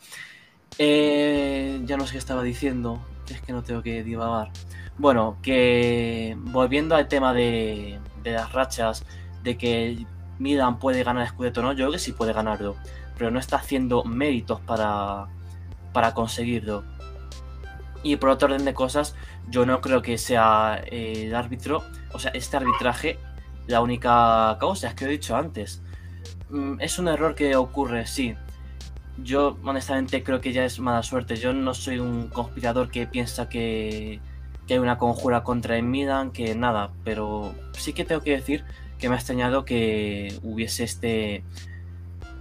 [0.76, 4.50] Eh, ya no sé qué estaba diciendo, es que no tengo que divagar.
[4.98, 9.04] Bueno, que volviendo al tema de, las rachas,
[9.42, 10.06] de que
[10.38, 11.72] Milan puede ganar Scudetto, ¿no?
[11.72, 12.76] Yo creo que sí puede ganarlo,
[13.16, 15.26] pero no está haciendo méritos para,
[15.92, 16.84] para conseguirlo.
[18.02, 19.14] Y por otro orden de cosas,
[19.48, 23.18] yo no creo que sea el árbitro, o sea, este arbitraje,
[23.66, 25.82] la única causa, es que he dicho antes.
[26.50, 28.34] Mm, es un error que ocurre, sí,
[29.22, 31.36] yo honestamente creo que ya es mala suerte.
[31.36, 34.20] Yo no soy un conspirador que piensa que,
[34.68, 38.64] hay una conjura contra el Milan, que nada, pero sí que tengo que decir
[38.98, 41.42] que me ha extrañado que hubiese este...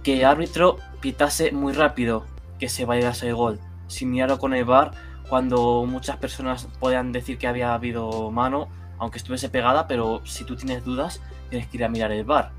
[0.02, 2.26] que el árbitro pitase muy rápido
[2.58, 4.92] que se vaya a ese gol, sin mirarlo con el bar,
[5.30, 10.54] cuando muchas personas puedan decir que había habido mano, aunque estuviese pegada, pero si tú
[10.54, 12.50] tienes dudas, tienes que ir a mirar el bar.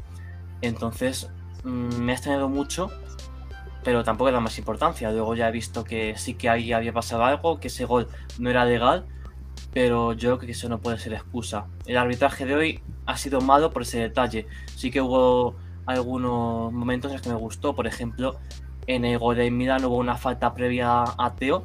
[0.62, 1.30] Entonces,
[1.64, 2.90] mm, me ha extrañado mucho
[3.84, 5.12] pero tampoco da más importancia.
[5.12, 8.50] Luego ya he visto que sí que ahí había pasado algo, que ese gol no
[8.50, 9.06] era legal,
[9.74, 11.66] pero yo creo que eso no puede ser excusa.
[11.86, 14.48] El arbitraje de hoy ha sido malo por ese detalle.
[14.76, 18.38] Sí que hubo algunos momentos en los que me gustó, por ejemplo,
[18.88, 21.64] en el gol de Milan hubo una falta previa a Teo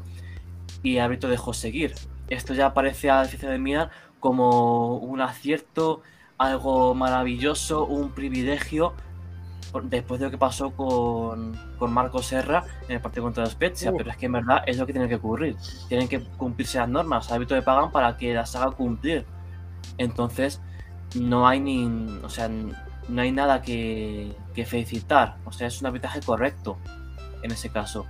[0.82, 1.94] y el árbitro dejó seguir.
[2.28, 6.02] Esto ya parece a la de Milan como un acierto,
[6.38, 8.94] algo maravilloso, un privilegio
[9.82, 13.92] después de lo que pasó con, con Marco Serra en el partido contra la Spezia,
[13.96, 15.56] pero es que en verdad es lo que tiene que ocurrir.
[15.88, 19.26] Tienen que cumplirse las normas, el árbitro le pagan para que las haga cumplir.
[19.98, 20.60] Entonces,
[21.14, 21.86] no hay ni.
[22.22, 25.36] O sea, no hay nada que, que felicitar.
[25.44, 26.78] O sea, es un arbitraje correcto
[27.42, 28.06] en ese caso.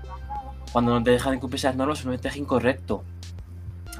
[0.72, 3.05] Cuando no te dejan cumplir esas normas, es un arbitraje incorrecto.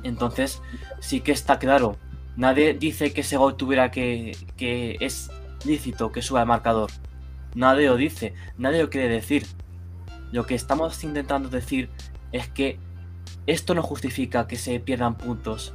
[0.03, 0.61] Entonces,
[1.00, 1.96] sí que está claro.
[2.37, 4.37] Nadie dice que ese gol tuviera que.
[4.57, 5.31] que es
[5.64, 6.90] lícito que suba el marcador.
[7.55, 9.47] Nadie lo dice, nadie lo quiere decir.
[10.33, 11.90] Lo que estamos intentando decir
[12.33, 12.79] es que
[13.47, 15.75] esto no justifica que se pierdan puntos.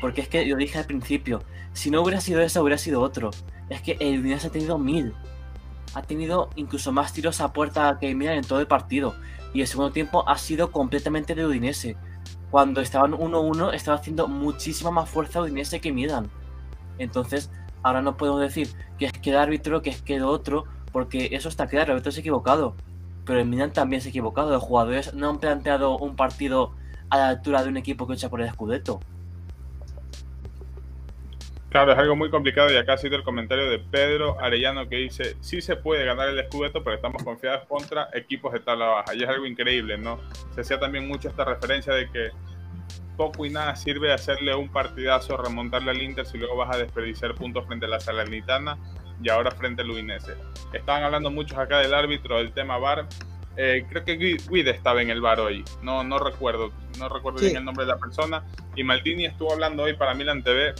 [0.00, 3.30] Porque es que lo dije al principio, si no hubiera sido eso, hubiera sido otro.
[3.68, 5.14] Es que el Udinese ha tenido mil.
[5.94, 9.14] Ha tenido incluso más tiros a puerta que Milan en todo el partido.
[9.52, 11.96] Y el segundo tiempo ha sido completamente de Udinese.
[12.50, 16.30] Cuando estaban 1-1, estaba haciendo muchísima más fuerza Udinese que Milan.
[16.98, 17.50] Entonces,
[17.82, 21.30] ahora no podemos decir que es que el árbitro, que es que el otro, porque
[21.32, 22.74] eso está claro, se ha equivocado.
[23.24, 24.50] Pero el Milan también se ha equivocado.
[24.50, 26.72] Los jugadores no han planteado un partido
[27.10, 29.00] a la altura de un equipo que lucha por el Scudetto.
[31.68, 35.36] Claro, es algo muy complicado y acá cito el comentario de Pedro Arellano que dice,
[35.40, 39.14] sí se puede ganar el Scudetto, pero estamos confiados contra equipos de tabla baja.
[39.14, 40.18] Y es algo increíble, ¿no?
[40.54, 42.30] Se hacía también mucho esta referencia de que
[43.16, 47.36] poco y nada sirve hacerle un partidazo, remontarle al Inter si luego vas a desperdiciar
[47.36, 48.76] puntos frente a la Salernitana
[49.22, 50.34] y ahora frente al Udinese.
[50.72, 53.06] Estaban hablando muchos acá del árbitro, del tema VAR.
[53.56, 57.56] Eh, creo que Guide estaba en el bar hoy, no, no recuerdo, no recuerdo bien
[57.56, 58.44] el nombre de la persona.
[58.76, 60.74] Y Maldini estuvo hablando hoy para Milan TV,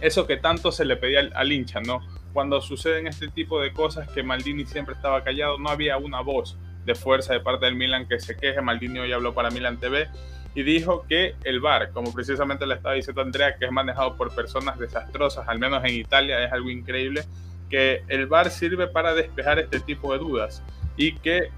[0.00, 2.00] eso que tanto se le pedía al, hincha, ¿no?
[2.32, 6.58] Cuando suceden este tipo de cosas que Maldini siempre estaba callado, no había una voz
[6.84, 8.60] de fuerza de parte del Milan que se queje.
[8.60, 10.08] Maldini hoy habló para Milan TV
[10.54, 14.34] y dijo que el VAR, como precisamente le estaba diciendo Andrea, que es manejado por
[14.34, 17.24] personas desastrosas, al menos en Italia, es algo increíble
[17.72, 20.62] que el VAR sirve para despejar este tipo de dudas
[20.98, 21.48] y que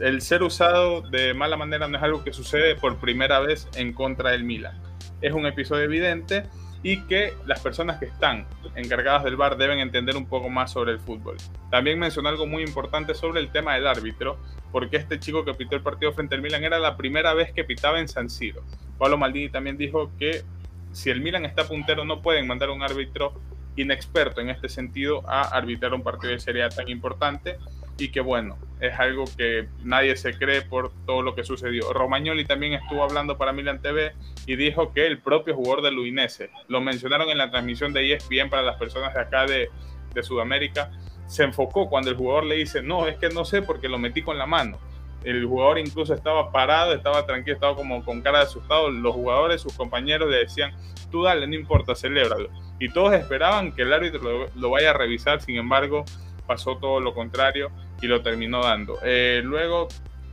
[0.00, 3.92] el ser usado de mala manera no es algo que sucede por primera vez en
[3.92, 4.80] contra del Milan.
[5.20, 6.44] Es un episodio evidente
[6.84, 10.92] y que las personas que están encargadas del VAR deben entender un poco más sobre
[10.92, 11.36] el fútbol.
[11.68, 14.38] También mencionó algo muy importante sobre el tema del árbitro,
[14.70, 17.64] porque este chico que pitó el partido frente al Milan era la primera vez que
[17.64, 18.62] pitaba en San Siro.
[18.98, 20.44] Pablo Maldini también dijo que
[20.92, 23.34] si el Milan está puntero no pueden mandar un árbitro
[23.76, 27.58] inexperto en este sentido a arbitrar un partido de Serie A tan importante
[27.98, 31.92] y que bueno, es algo que nadie se cree por todo lo que sucedió.
[31.92, 34.12] Romagnoli también estuvo hablando para Milan TV
[34.46, 38.50] y dijo que el propio jugador de Luinese, lo mencionaron en la transmisión de ESPN
[38.50, 39.70] para las personas de acá de,
[40.12, 40.90] de Sudamérica,
[41.26, 44.22] se enfocó cuando el jugador le dice, no, es que no sé porque lo metí
[44.22, 44.78] con la mano.
[45.24, 48.90] El jugador incluso estaba parado, estaba tranquilo, estaba como con cara de asustado.
[48.90, 50.72] Los jugadores, sus compañeros le decían,
[51.10, 55.40] tú dale, no importa, celébralo y todos esperaban que el árbitro lo, vaya a revisar,
[55.40, 56.04] sin embargo
[56.46, 57.70] pasó todo lo contrario
[58.02, 58.98] y lo terminó dando.
[59.02, 59.88] Eh, luego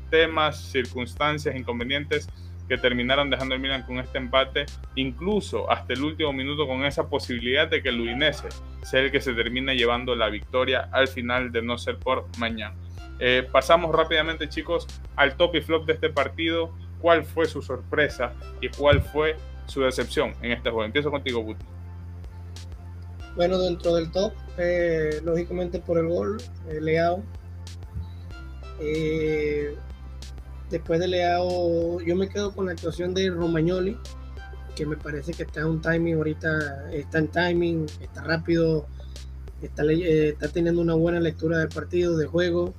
[0.10, 2.28] temas, circunstancias, inconvenientes
[2.68, 7.10] que terminaron dejando el Milan con este empate, incluso hasta el último minuto con esa
[7.10, 8.50] posibilidad de que el Udinese
[8.82, 12.76] sea el que se termine llevando la victoria al final de no ser por mañana.
[13.24, 18.34] Eh, pasamos rápidamente chicos al top y flop de este partido, cuál fue su sorpresa
[18.62, 19.36] y cuál fue
[19.68, 20.86] su decepción en este juego.
[20.86, 21.64] Empiezo contigo, Buti.
[23.36, 27.24] Bueno, dentro del top, eh, lógicamente por el gol, eh, Leao.
[30.72, 34.00] Después de Leao, yo me quedo con la actuación de Romagnoli,
[34.76, 38.88] que me parece que está en un timing ahorita, está en timing, está rápido,
[39.62, 42.74] está, está teniendo una buena lectura del partido, de juego.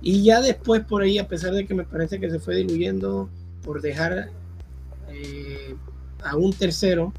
[0.00, 3.28] Y ya después por ahí, a pesar de que me parece que se fue diluyendo
[3.62, 4.30] por dejar
[6.22, 7.12] a un tercero,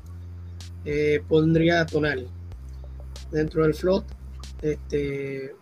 [0.86, 2.28] eh, pondría a Tonali.
[3.32, 4.06] Dentro del flot,
[4.62, 5.56] este,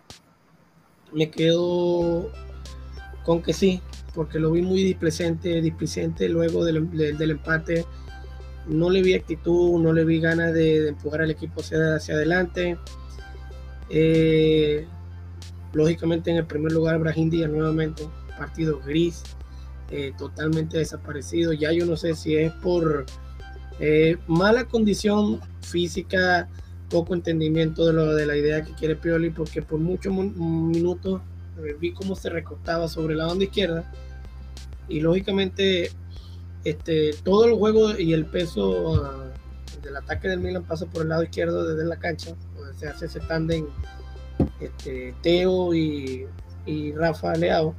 [1.12, 2.30] me quedo
[3.24, 3.80] con que sí,
[4.14, 7.84] porque lo vi muy displicente, displicente luego del, del, empate.
[8.66, 12.78] No le vi actitud, no le vi ganas de, empujar al equipo hacia, hacia adelante.
[13.90, 14.86] Eh,
[15.72, 19.22] lógicamente en el primer lugar Brahim Díaz nuevamente, partido gris,
[19.90, 21.52] eh, totalmente desaparecido.
[21.52, 23.06] Ya yo no sé si es por
[23.80, 26.48] eh, mala condición física,
[26.90, 31.20] poco entendimiento de, lo, de la idea que quiere Pioli, porque por muchos minutos
[31.80, 33.84] vi cómo se recostaba sobre la banda izquierda
[34.88, 35.90] y lógicamente
[36.64, 39.32] este, todo el juego y el peso ah,
[39.82, 43.06] del ataque del Milan pasa por el lado izquierdo desde la cancha, donde se hace
[43.06, 43.66] ese tándem
[44.60, 46.26] este, Teo y,
[46.66, 47.74] y Rafa Leao.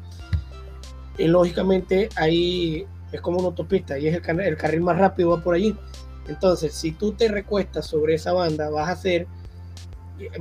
[1.17, 5.43] Y lógicamente ahí es como una autopista y es el, el carril más rápido va
[5.43, 5.75] por allí.
[6.27, 9.27] Entonces, si tú te recuestas sobre esa banda, vas a hacer,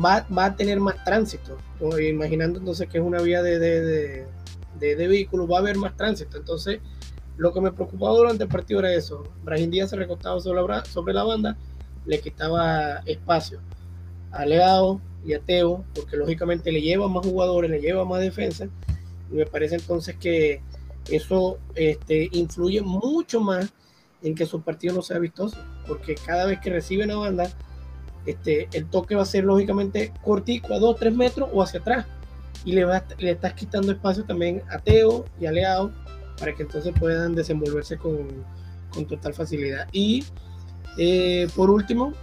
[0.04, 1.56] va, va a tener más tránsito.
[2.00, 4.26] Imaginando entonces que es una vía de, de,
[4.78, 6.36] de, vehículos, va a haber más tránsito.
[6.36, 6.80] Entonces,
[7.38, 9.24] lo que me preocupaba durante el partido era eso.
[9.44, 11.56] Brahim Díaz se recostaba sobre la, sobre la banda,
[12.04, 13.60] le quitaba espacio
[14.30, 18.66] a Leao y a Teo, porque lógicamente le lleva más jugadores, le lleva más defensa.
[19.30, 20.62] Y me parece entonces que
[21.10, 23.70] eso este, influye mucho más
[24.22, 27.50] en que su partido no sea vistoso, porque cada vez que recibe una banda,
[28.24, 32.06] este, el toque va a ser lógicamente cortico a 2, 3 metros o hacia atrás.
[32.64, 35.92] Y le, va, le estás quitando espacio también a Teo y a Leao
[36.38, 38.28] para que entonces puedan desenvolverse con,
[38.94, 39.88] con total facilidad.
[39.92, 40.24] Y
[40.96, 42.14] eh, por último,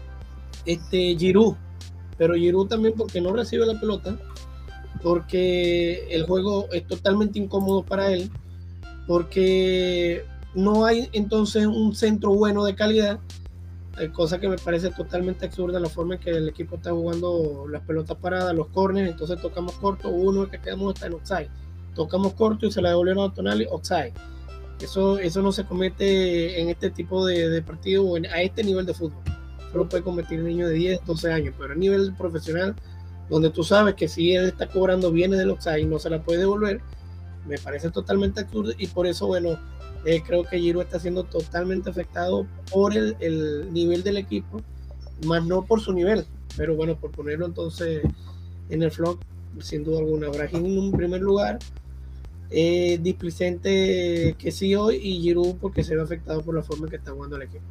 [0.65, 1.55] este Giroud,
[2.17, 4.17] pero Giroud también porque no recibe la pelota,
[5.03, 8.31] porque el juego es totalmente incómodo para él,
[9.07, 13.19] porque no hay entonces un centro bueno de calidad,
[13.99, 17.65] eh, cosa que me parece totalmente absurda la forma en que el equipo está jugando
[17.69, 21.49] las pelotas paradas, los corners, entonces tocamos corto, uno que quedamos está en offside,
[21.93, 24.13] tocamos corto y se la devolvieron a Tonali, offside.
[24.81, 28.85] Eso, eso no se comete en este tipo de, de partido o a este nivel
[28.85, 29.23] de fútbol.
[29.75, 32.77] Solo puede cometer un niño de 10, 12 años, pero a nivel profesional,
[33.29, 36.23] donde tú sabes que si él está cobrando bienes del offside y no se la
[36.23, 36.79] puede devolver,
[37.45, 39.59] me parece totalmente absurdo y por eso, bueno,
[40.05, 44.61] eh, creo que Giro está siendo totalmente afectado por el, el, nivel del equipo,
[45.25, 48.01] más no por su nivel, pero bueno, por ponerlo entonces
[48.69, 49.19] en el flock,
[49.59, 50.29] sin duda alguna.
[50.29, 51.59] Brahim en un primer lugar,
[52.49, 56.91] eh, displicente que sí hoy y Giroud porque se ve afectado por la forma en
[56.91, 57.65] que está jugando el equipo.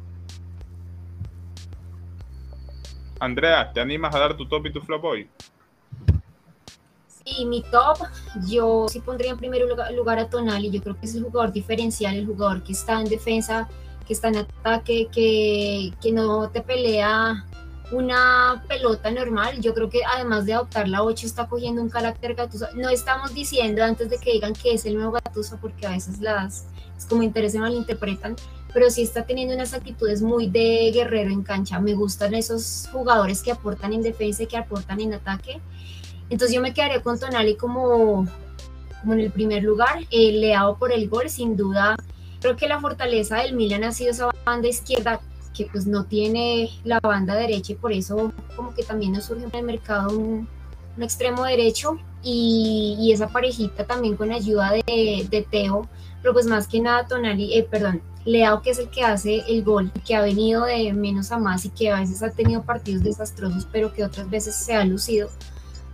[3.19, 5.29] Andrea, ¿te animas a dar tu top y tu flop hoy?
[7.25, 7.97] Y mi top,
[8.47, 9.61] yo sí pondría en primer
[9.95, 10.69] lugar a Tonali.
[10.69, 13.67] Yo creo que es el jugador diferencial, el jugador que está en defensa,
[14.05, 17.43] que está en ataque, que, que no te pelea
[17.91, 19.59] una pelota normal.
[19.59, 22.67] Yo creo que además de adoptar la 8 está cogiendo un carácter gatuso.
[22.75, 26.19] No estamos diciendo antes de que digan que es el nuevo gatuso porque a veces
[26.19, 26.67] las
[27.09, 28.35] como interés se malinterpretan,
[28.75, 31.79] pero sí está teniendo unas actitudes muy de guerrero en cancha.
[31.79, 35.61] Me gustan esos jugadores que aportan en defensa y que aportan en ataque.
[36.29, 38.27] Entonces yo me quedaré con Tonali como,
[38.99, 41.95] como en el primer lugar, eh, leado por el gol, sin duda.
[42.41, 45.21] Creo que la fortaleza del Milan ha sido esa banda izquierda
[45.55, 49.45] que pues no tiene la banda derecha y por eso como que también nos surge
[49.45, 50.49] en el mercado un,
[50.97, 55.87] un extremo derecho y, y, esa parejita también con ayuda de, de, Teo,
[56.25, 59.63] pero pues más que nada Tonali, eh, perdón, Leao que es el que hace el
[59.63, 63.03] gol, que ha venido de menos a más y que a veces ha tenido partidos
[63.03, 65.29] desastrosos, pero que otras veces se ha lucido.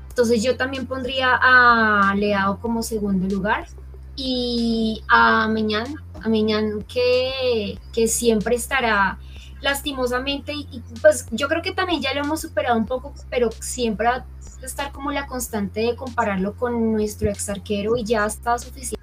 [0.07, 3.67] Entonces yo también pondría a Leao como segundo lugar
[4.15, 9.19] y a Meñán, a Meñán que, que siempre estará
[9.59, 14.07] lastimosamente y, pues yo creo que también ya lo hemos superado un poco, pero siempre
[14.07, 14.25] va
[14.61, 19.01] estar como la constante de compararlo con nuestro ex arquero y ya está suficiente,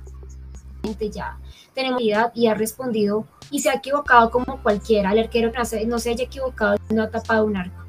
[1.11, 1.39] ya
[1.75, 5.65] tenemos idea y ha respondido y se ha equivocado como cualquiera, el arquero que no
[5.65, 7.85] se, no se haya equivocado no ha tapado un arco.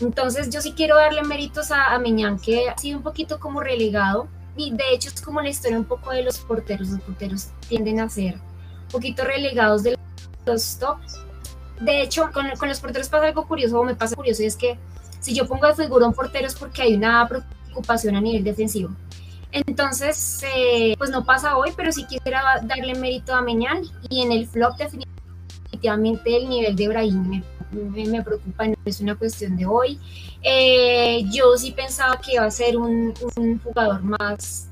[0.00, 3.60] Entonces yo sí quiero darle méritos a, a Meñán, que ha sido un poquito como
[3.60, 7.48] relegado, y de hecho es como la historia un poco de los porteros, los porteros
[7.68, 9.96] tienden a ser un poquito relegados de
[10.44, 11.20] los tops.
[11.80, 14.56] De hecho, con, con los porteros pasa algo curioso, o me pasa curioso, y es
[14.56, 14.78] que
[15.20, 18.90] si yo pongo de figura un portero es porque hay una preocupación a nivel defensivo.
[19.52, 24.32] Entonces, eh, pues no pasa hoy, pero sí quisiera darle mérito a Meñán, y en
[24.32, 29.66] el flop definitivamente el nivel de Brahim me me, preocupa, no es una cuestión de
[29.66, 29.98] hoy.
[30.42, 33.14] Eh, yo sí pensaba que iba a ser un,
[33.62, 34.68] jugador más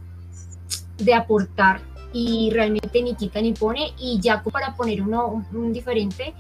[0.99, 1.81] de aportar
[2.13, 3.93] y realmente ni quita ni pone.
[3.99, 6.35] Y ya para poner uno un, un diferente,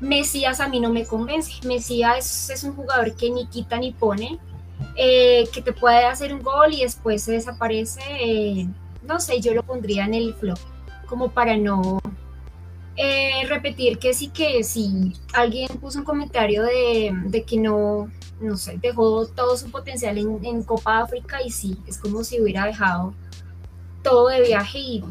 [0.00, 1.66] Mesías a mí no me convence.
[1.66, 4.38] Mesías es, es un jugador que ni quita ni pone,
[4.96, 8.00] eh, que te puede hacer un gol y después se desaparece.
[8.20, 8.68] Eh,
[9.02, 10.58] no sé, yo lo pondría en el flop,
[11.06, 12.00] como para no
[12.96, 18.10] eh, repetir que sí que si alguien puso un comentario de, de, que no,
[18.40, 22.40] no sé, dejó todo su potencial en, en, Copa África y sí, es como si
[22.40, 23.12] hubiera dejado
[24.02, 25.04] todo de viaje y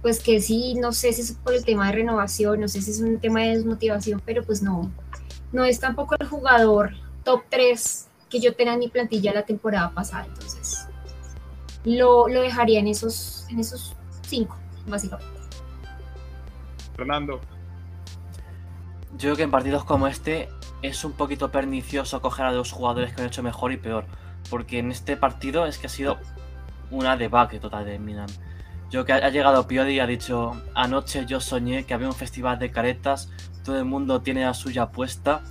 [0.00, 2.92] pues que sí, no sé si es por el tema de renovación, no sé si
[2.92, 4.90] es un tema de desmotivación, pero pues no,
[5.52, 6.92] no es tampoco el jugador
[7.24, 10.88] top 3 que yo tenía en mi plantilla la temporada pasada, entonces
[11.84, 14.56] lo, lo dejaría en esos, en esos cinco,
[14.86, 15.38] básicamente.
[16.96, 17.40] Fernando.
[19.12, 20.48] Yo creo que en partidos como este
[20.82, 24.04] es un poquito pernicioso coger a dos jugadores que han hecho mejor y peor.
[24.50, 26.18] Porque en este partido es que ha sido
[26.90, 28.28] una debacle total de Milan.
[28.90, 32.58] Yo que ha llegado Piodi y ha dicho, anoche yo soñé que había un festival
[32.58, 33.30] de caretas,
[33.62, 35.42] todo el mundo tiene la suya puesta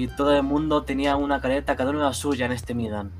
[0.00, 3.10] y todo el mundo tenía una careta, cada uno la suya en este Milan.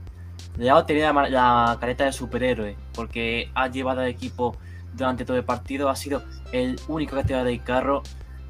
[0.56, 4.56] Leao tenía la, la careta de superhéroe porque ha llevado al equipo
[4.94, 6.22] durante todo el partido, ha sido
[6.52, 8.02] el único que ha tirado del carro,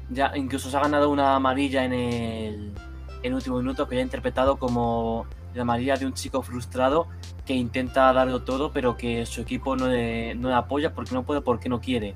[0.09, 2.73] ya incluso se ha ganado una amarilla en el,
[3.21, 7.07] en último minuto que ya ha interpretado como la amarilla de un chico frustrado
[7.45, 11.23] que intenta darlo todo, pero que su equipo no le, no le apoya porque no
[11.23, 12.15] puede, porque no quiere.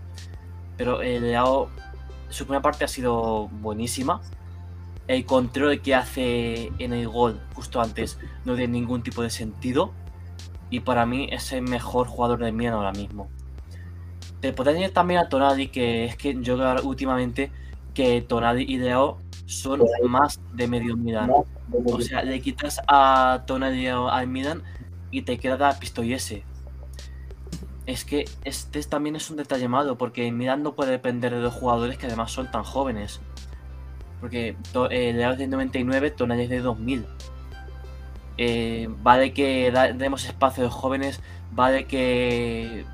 [0.78, 1.68] Pero el Leao,
[2.30, 4.22] su primera parte ha sido buenísima.
[5.08, 9.94] El control que hace en el gol justo antes no tiene ningún tipo de sentido.
[10.70, 13.30] Y para mí es el mejor jugador de Milan ahora mismo.
[14.42, 17.52] Te podría añadir también a Tonali, que es que yo creo últimamente
[17.94, 21.32] que Tonali y Leao son más de medio Milan.
[21.86, 24.64] O sea, le quitas a Tonali al Milan
[25.12, 26.44] y te queda Pistoiese.
[27.86, 31.54] Es que este también es un detalle malo, porque Milan no puede depender de dos
[31.54, 33.22] jugadores que además son tan jóvenes.
[34.26, 34.58] Porque
[34.90, 37.06] eh, Leao es de 99, Tonali es de 2000.
[38.40, 41.22] Eh, vale que demos espacio a los jóvenes,
[41.52, 42.86] vale que,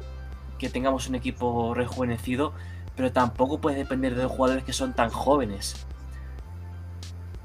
[0.59, 2.51] que tengamos un equipo rejuvenecido,
[2.97, 5.87] pero tampoco puede depender de los jugadores que son tan jóvenes.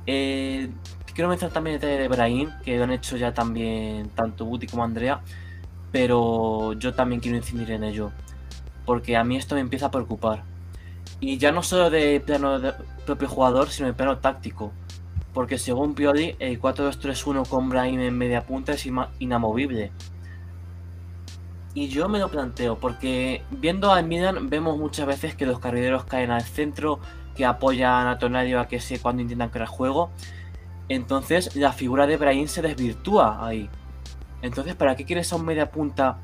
[0.04, 0.68] Eh,
[1.14, 4.66] quiero mencionar también el detalle de Brahim, que lo han hecho ya también tanto Guti
[4.66, 5.20] como Andrea,
[5.92, 8.10] pero yo también quiero incidir en ello,
[8.84, 10.55] porque a mí esto me empieza a preocupar.
[11.20, 12.74] Y ya no solo de plano de
[13.06, 14.72] propio jugador, sino de plano táctico.
[15.32, 18.86] Porque según Pioli, el 4-2-3-1 con Brahim en media punta es
[19.18, 19.92] inamovible.
[21.74, 26.04] Y yo me lo planteo, porque viendo al Milan vemos muchas veces que los carrileros
[26.04, 27.00] caen al centro,
[27.34, 30.10] que apoyan a Tonadio a que sé cuando intentan crear juego.
[30.88, 33.68] Entonces la figura de Brahim se desvirtúa ahí.
[34.42, 36.18] Entonces, ¿para qué quieres a un media punta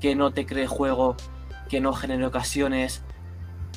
[0.00, 1.16] que no te cree juego,
[1.68, 3.02] que no genere ocasiones,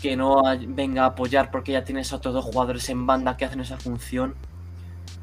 [0.01, 3.45] que no venga a apoyar porque ya tienes a otros dos jugadores en banda que
[3.45, 4.35] hacen esa función?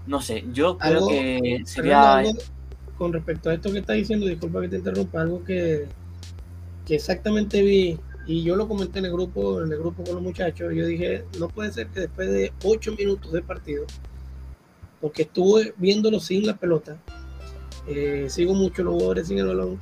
[0.06, 2.22] No sé, yo creo que sería...
[2.96, 5.86] con respecto a esto que está diciendo, disculpa que te interrumpa, algo que,
[6.86, 10.22] que exactamente vi y yo lo comenté en el grupo, en el grupo con los
[10.22, 13.84] muchachos, yo dije, no puede ser que después de ocho minutos de partido,
[15.00, 16.96] porque estuve viéndolo sin la pelota,
[17.86, 19.78] eh, sigo mucho los jugadores sin el balón,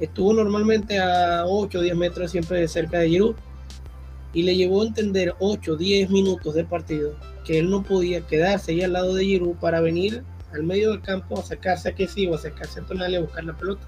[0.00, 3.36] estuvo normalmente a 8 o 10 metros siempre cerca de Giroud,
[4.36, 7.14] y le llevó a entender 8 o 10 minutos de partido
[7.46, 11.00] que él no podía quedarse ahí al lado de Giroud para venir al medio del
[11.00, 13.86] campo, a acercarse a que sí o acercarse a Tonali a buscar la pelota.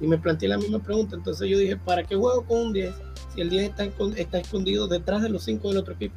[0.00, 2.92] Y me planteé la misma pregunta, entonces yo dije, ¿para qué juego con un 10?
[3.32, 6.16] Si el 10 está, está escondido detrás de los 5 del otro equipo.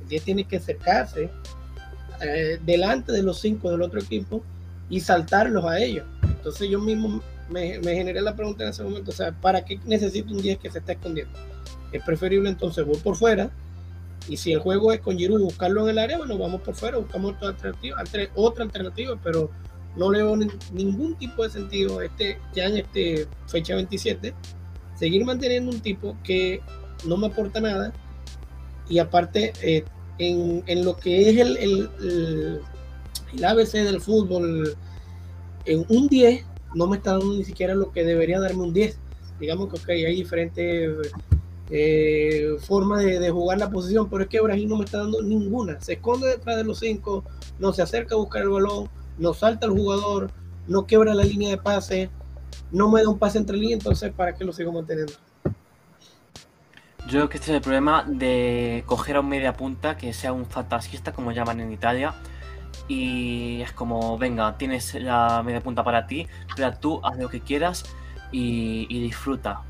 [0.00, 1.28] El 10 tiene que acercarse
[2.22, 4.42] eh, delante de los 5 del otro equipo
[4.88, 6.06] y saltarlos a ellos.
[6.22, 7.20] Entonces yo mismo
[7.50, 10.58] me, me, generé la pregunta en ese momento, o sea, ¿para qué necesito un 10
[10.58, 11.38] que se está escondiendo?
[11.92, 13.50] Es preferible entonces voy por fuera
[14.28, 16.98] y si el juego es con Giroud buscarlo en el área, bueno, vamos por fuera,
[16.98, 18.02] buscamos otra alternativa,
[18.34, 19.50] otra alternativa, pero
[19.96, 20.36] no le veo
[20.72, 24.34] ningún tipo de sentido este, ya en este fecha 27
[24.94, 26.60] seguir manteniendo un tipo que
[27.06, 27.92] no me aporta nada
[28.88, 29.84] y aparte eh,
[30.18, 32.60] en, en, lo que es el, el, el,
[33.34, 34.76] el, ABC del fútbol
[35.64, 38.98] en un 10 no me está dando ni siquiera lo que debería darme un 10
[39.40, 40.90] digamos que okay, hay diferentes
[41.70, 45.80] eh, formas de, jugar la posición pero es que Brasil no me está dando ninguna
[45.80, 47.24] se esconde detrás de los 5
[47.58, 48.88] no se acerca a buscar el balón
[49.18, 50.30] no salta el jugador,
[50.66, 52.10] no quebra la línea de pase,
[52.70, 55.12] no me da un pase entre líneas, entonces ¿para qué lo sigo manteniendo?
[57.06, 60.32] Yo creo que este es el problema de coger a un media punta que sea
[60.32, 62.14] un fantasista, como llaman en Italia,
[62.88, 67.40] y es como, venga, tienes la media punta para ti, pero tú haz lo que
[67.40, 67.84] quieras
[68.32, 69.62] y disfruta.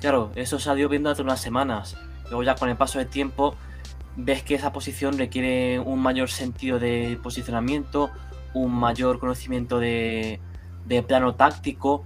[0.00, 1.96] Claro, eso salió viendo hace unas semanas.
[2.24, 3.56] Luego ya con el paso del tiempo
[4.16, 8.10] ves que esa posición requiere un mayor sentido de posicionamiento,
[8.52, 10.40] un mayor conocimiento de,
[11.06, 12.04] plano táctico.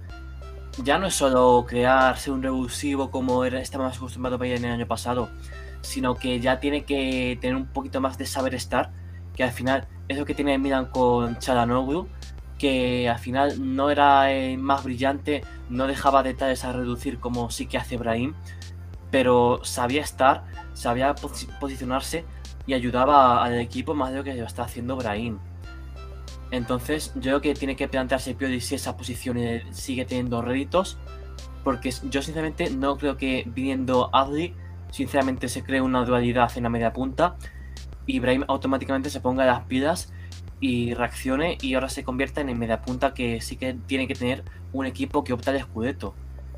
[0.83, 4.71] Ya no es solo crearse un revulsivo como era, estábamos acostumbrados a ver en el
[4.71, 5.29] año pasado,
[5.81, 8.91] sino que ya tiene que tener un poquito más de saber estar,
[9.35, 12.07] que al final es lo que tiene Milan con Chalanoglu,
[12.57, 17.65] que al final no era el más brillante, no dejaba detalles a reducir como sí
[17.65, 18.33] que hace Brahim,
[19.11, 20.43] pero sabía estar,
[20.73, 22.25] sabía pos posicionarse
[22.65, 25.39] y ayudaba al equipo más de lo que lo está haciendo Brahim.
[26.51, 29.37] Entonces, yo creo que tiene que plantearse Pioli si esa posición
[29.71, 30.97] sigue teniendo réditos
[31.63, 34.53] porque yo sinceramente no creo que viniendo Adli,
[34.91, 37.35] sinceramente se cree una dualidad en la media punta
[38.05, 40.11] y Brahim automáticamente se ponga las pilas
[40.59, 44.15] y reaccione y ahora se convierta en el media punta que sí que tiene que
[44.15, 46.15] tener un equipo que opta al escudeto.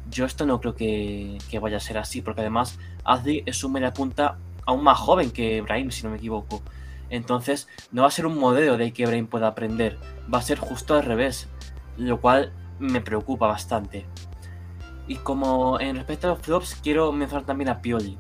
[0.10, 3.94] Yo esto no creo que, vaya a ser así, porque además Adli es un media
[3.94, 6.62] punta aún más joven que Brahim, si no me equivoco.
[7.10, 9.98] Entonces, no va a ser un modelo de que Brahim pueda aprender,
[10.32, 11.48] va a ser justo al revés,
[11.98, 14.06] lo cual me preocupa bastante.
[15.08, 18.18] Y como en respecto a los flops, quiero mencionar también a Pioli.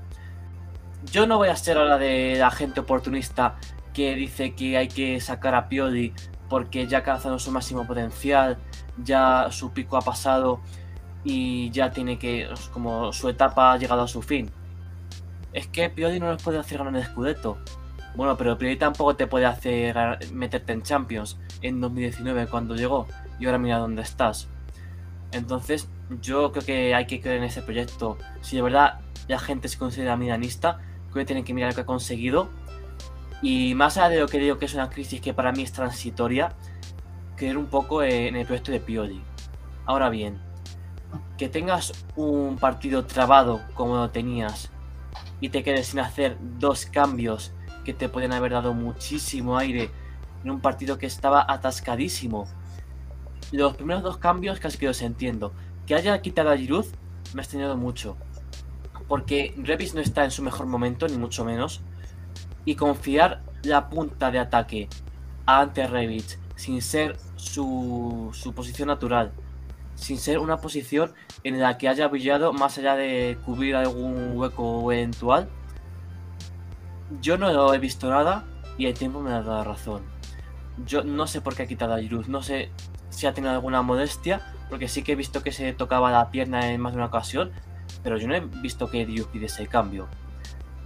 [1.11, 3.55] Yo no voy a ser ahora de la gente oportunista
[3.95, 6.13] que dice que hay que sacar a Pioli
[6.49, 8.57] porque ya ha alcanzado su máximo potencial,
[9.03, 10.59] ya su pico ha pasado
[11.23, 14.51] y ya tiene que, como su etapa ha llegado a su fin.
[15.53, 17.57] Es que Pioli no les puede hacer ganar el Scudetto.
[18.15, 19.95] Bueno, pero Pioli tampoco te puede hacer
[20.33, 23.07] meterte en Champions en 2019 cuando llegó
[23.39, 24.47] y ahora mira dónde estás.
[25.31, 25.89] Entonces,
[26.21, 28.17] yo creo que hay que creer en ese proyecto.
[28.41, 30.79] Si de verdad la gente se considera milanista,
[31.11, 32.49] creo que tienen que mirar lo que ha conseguido.
[33.41, 35.71] Y más allá de lo que digo que es una crisis que para mí es
[35.71, 36.55] transitoria,
[37.35, 39.21] creer un poco en el proyecto de Pioli.
[39.85, 40.39] Ahora bien,
[41.37, 44.71] que tengas un partido trabado como lo tenías
[45.41, 49.91] y te quedes sin hacer dos cambios que te pueden haber dado muchísimo aire
[50.43, 52.47] en un partido que estaba atascadísimo.
[53.51, 55.53] Los primeros dos cambios casi que los entiendo.
[55.85, 56.85] Que haya quitado a Giroud
[57.33, 58.17] me ha extrañado mucho.
[59.07, 61.81] Porque Revis no está en su mejor momento, ni mucho menos.
[62.65, 64.89] Y confiar la punta de ataque
[65.45, 69.31] ante Revis sin ser su, su posición natural.
[69.95, 71.13] Sin ser una posición
[71.43, 75.47] en la que haya brillado más allá de cubrir algún hueco eventual.
[77.21, 78.45] Yo no he visto nada
[78.77, 80.03] y el tiempo me ha dado razón.
[80.85, 82.69] Yo no sé por qué ha quitado a Giroud, no sé
[83.09, 86.71] si ha tenido alguna modestia, porque sí que he visto que se tocaba la pierna
[86.71, 87.51] en más de una ocasión,
[88.03, 90.07] pero yo no he visto que Dios pidiese el cambio.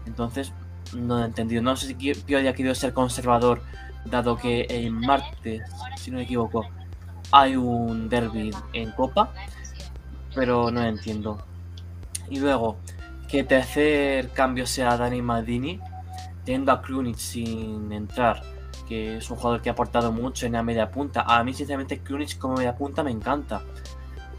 [0.05, 0.53] Entonces,
[0.93, 1.61] no he entendido.
[1.61, 3.61] No sé si Pio haya querido ser conservador,
[4.05, 5.61] dado que el martes,
[5.97, 6.65] si no me equivoco,
[7.31, 9.31] hay un derby en Copa,
[10.33, 11.43] pero no entiendo.
[12.29, 12.77] Y luego,
[13.27, 15.79] que tercer cambio sea Dani Maldini,
[16.45, 18.41] teniendo a Krunic sin entrar
[18.89, 21.21] que es un jugador que ha aportado mucho en la media punta.
[21.21, 23.61] A mí, sinceramente, Krunic como media punta me encanta.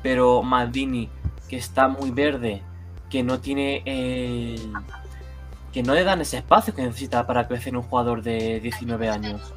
[0.02, 1.08] Pero Maldini,
[1.48, 2.60] que está muy verde,
[3.08, 4.72] que no tiene el...
[5.72, 9.54] que no le dan ese espacio que necesita para crecer un jugador de 19 años.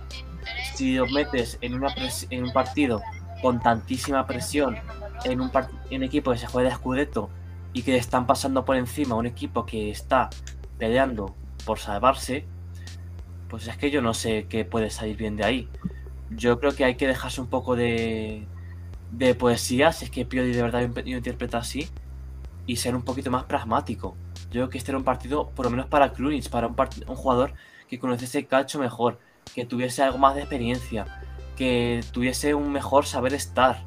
[0.75, 1.93] Si lo metes en, una
[2.29, 3.01] en un partido
[3.41, 4.77] con tantísima presión,
[5.25, 5.51] en un,
[6.03, 7.29] equipo que se juega de escudeto
[7.73, 10.29] y que están pasando por encima un equipo que está
[10.77, 11.35] peleando
[11.65, 12.45] por salvarse,
[13.49, 15.69] pues es que yo no sé qué puede salir bien de ahí.
[16.29, 18.45] Yo creo que hay que dejarse un poco de,
[19.11, 21.87] de poesía, si es que Pioli de verdad lo interpreta así,
[22.65, 24.15] y ser un poquito más pragmático.
[24.53, 26.75] Yo creo que este era un partido, por lo menos para Krunic, para un,
[27.07, 27.55] un jugador
[27.89, 29.17] que conociese el calcio mejor,
[29.55, 31.07] que tuviese algo más de experiencia,
[31.55, 33.83] que tuviese un mejor saber estar.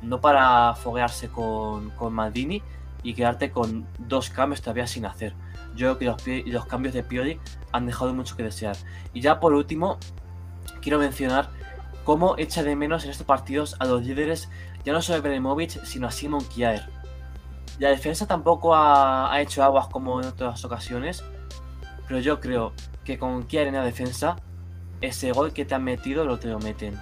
[0.00, 2.62] No para foguearse con, con Maldini
[3.02, 5.34] y quedarte con dos cambios todavía sin hacer.
[5.74, 7.38] Yo creo que los, cambios de Pioli
[7.70, 8.76] han dejado mucho que desear.
[9.12, 9.98] Y ya por último,
[10.80, 11.50] quiero mencionar
[12.04, 14.48] cómo echa de menos en estos partidos a los líderes,
[14.86, 16.95] ya no solo Ibrahimovic, sino a Simon Kiaer.
[17.78, 21.24] La defensa tampoco ha, hecho aguas como en otras ocasiones,
[22.08, 22.72] pero yo creo
[23.04, 24.36] que con Kiaer en la defensa,
[25.00, 26.98] ese gol que te han metido lo te lo meten.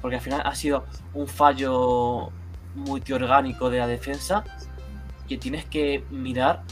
[0.00, 2.30] Porque al final ha sido un fallo
[2.74, 4.44] multiorgánico de la defensa
[5.28, 6.62] que tienes que mirar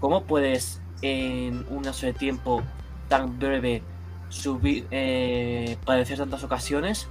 [0.00, 2.62] cómo puedes en un lazo de tiempo
[3.08, 3.82] tan breve
[4.28, 7.08] subir, eh, padecer tantas ocasiones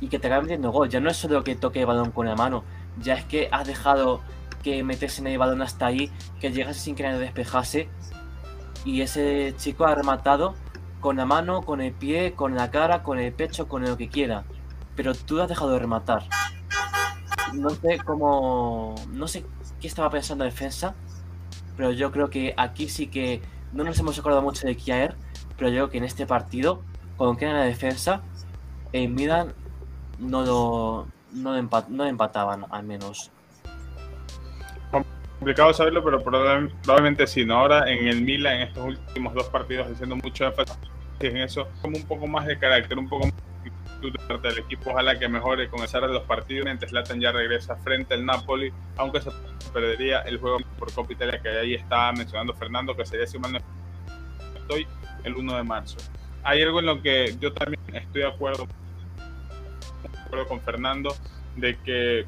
[0.00, 0.88] y que te acabe metiendo gol.
[0.88, 2.64] Ya no es solo que toque el balón con la mano,
[3.00, 4.20] ya es que has dejado
[4.62, 7.88] que metes en el balón hasta ahí, que llegase sin que nadie despejase
[8.84, 10.54] y ese chico ha rematado
[11.00, 14.08] con la mano, con el pie, con la cara, con el pecho, con lo que
[14.08, 14.44] quiera.
[14.94, 16.24] Pero tú has dejado de rematar.
[17.54, 18.94] No sé cómo...
[19.10, 19.44] No sé
[19.80, 20.94] qué estaba pensando defensa,
[21.76, 23.42] pero yo creo que aquí sí que
[23.72, 25.16] no nos hemos acordado mucho de Kiaer,
[25.56, 26.82] pero yo creo que en este partido,
[27.16, 28.22] con que en la defensa,
[28.92, 29.52] en Milan
[30.18, 33.30] no lo, no, empat, no empataban, al menos.
[35.38, 37.58] Complicado saberlo, pero probablemente sí, ¿no?
[37.58, 40.76] Ahora en el Milan, en estos últimos dos partidos, haciendo mucho énfasis
[41.20, 45.28] en eso, como un poco más de carácter, un poco más del equipo, ojalá que
[45.28, 46.64] mejore con el de los partidos.
[46.64, 49.30] Mientras Latan ya regresa frente al Napoli, aunque se
[49.72, 53.52] perdería el juego por Copa Italia que ahí estaba mencionando Fernando, que sería si mal
[53.52, 53.58] no
[54.58, 54.86] estoy
[55.24, 55.96] el 1 de marzo.
[56.42, 58.66] Hay algo en lo que yo también estoy de acuerdo,
[60.26, 61.14] acuerdo con Fernando,
[61.56, 62.26] de que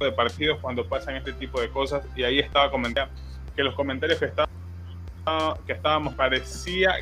[0.00, 3.12] de partidos cuando pasan este tipo de cosas y ahí estaba comentando
[3.54, 4.48] que los comentarios que, estaba,
[5.66, 6.94] que estábamos parecía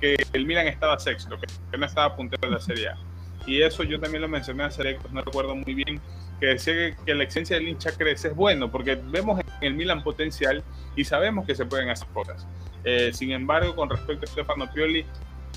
[0.00, 2.98] que el Milan estaba sexto, que, no estaba puntero de la Serie A.
[3.46, 6.00] Y eso yo también lo mencioné hace directos, no recuerdo muy bien,
[6.40, 8.28] que decía que, la exigencia del hincha crece.
[8.28, 10.62] Es bueno, porque vemos en el Milan potencial
[10.96, 12.46] y sabemos que se pueden hacer cosas.
[12.84, 15.06] Eh, sin embargo, con respecto a Stefano Pioli,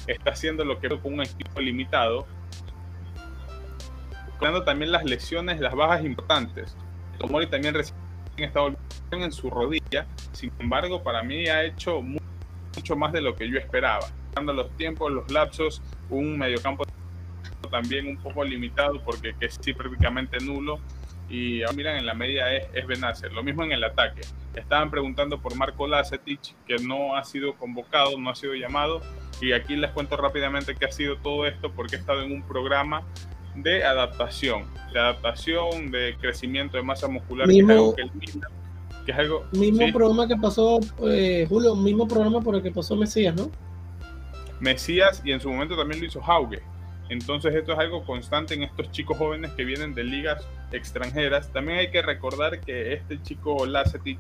[0.08, 2.28] está haciendo lo que con un equipo limitado,
[4.66, 6.76] también las lesiones, las bajas importantes.
[7.18, 7.98] Tomori también recién
[8.38, 8.62] está
[9.12, 13.58] en su rodilla, sin embargo, para mí ha hecho mucho más de lo que yo
[13.58, 14.08] esperaba.
[14.34, 16.86] Dando los tiempos, los lapsos, un mediocampo
[17.70, 20.80] también un poco limitado porque que sí prácticamente nulo
[21.30, 23.32] y ahora miran en la media es, es Benacer.
[23.32, 24.22] Lo mismo en el ataque.
[24.56, 29.02] Estaban preguntando por Marco Lacetic, que no ha sido convocado, no ha sido llamado.
[29.40, 32.42] Y aquí les cuento rápidamente qué ha sido todo esto, porque he estado en un
[32.42, 33.04] programa
[33.56, 38.12] de adaptación, de adaptación, de crecimiento de masa muscular, mismo, que es algo que el
[38.14, 38.52] Milan,
[39.06, 39.46] que es algo...
[39.52, 39.92] Mismo ¿sí?
[39.92, 43.52] programa que pasó, eh, Julio, mismo programa por el que pasó Mesías, ¿no?
[44.60, 46.62] Mesías y en su momento también lo hizo Hauge.
[47.10, 51.52] Entonces esto es algo constante en estos chicos jóvenes que vienen de ligas extranjeras.
[51.52, 54.20] También hay que recordar que este chico Lacetic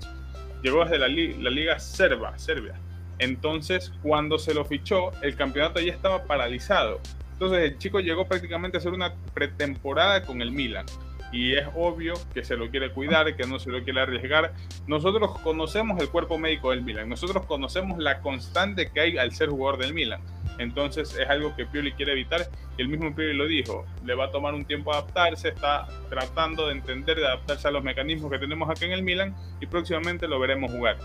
[0.63, 2.73] llegó desde la, li la liga serba, Serbia.
[3.19, 6.99] Entonces cuando se lo fichó, el campeonato ya estaba paralizado.
[7.39, 10.85] Entonces el chico llegó prácticamente a hacer una pretemporada con el Milan.
[11.31, 14.51] Y es obvio que se lo quiere cuidar, que no se lo quiere arriesgar.
[14.87, 17.07] Nosotros conocemos el cuerpo médico del Milan.
[17.07, 20.19] Nosotros conocemos la constante que hay al ser jugador del Milan.
[20.57, 24.25] Entonces es algo que Pioli quiere evitar y el mismo Pioli lo dijo, le va
[24.25, 28.39] a tomar un tiempo adaptarse, está tratando de entender, de adaptarse a los mecanismos que
[28.39, 30.97] tenemos aquí en el Milan y próximamente lo veremos jugar.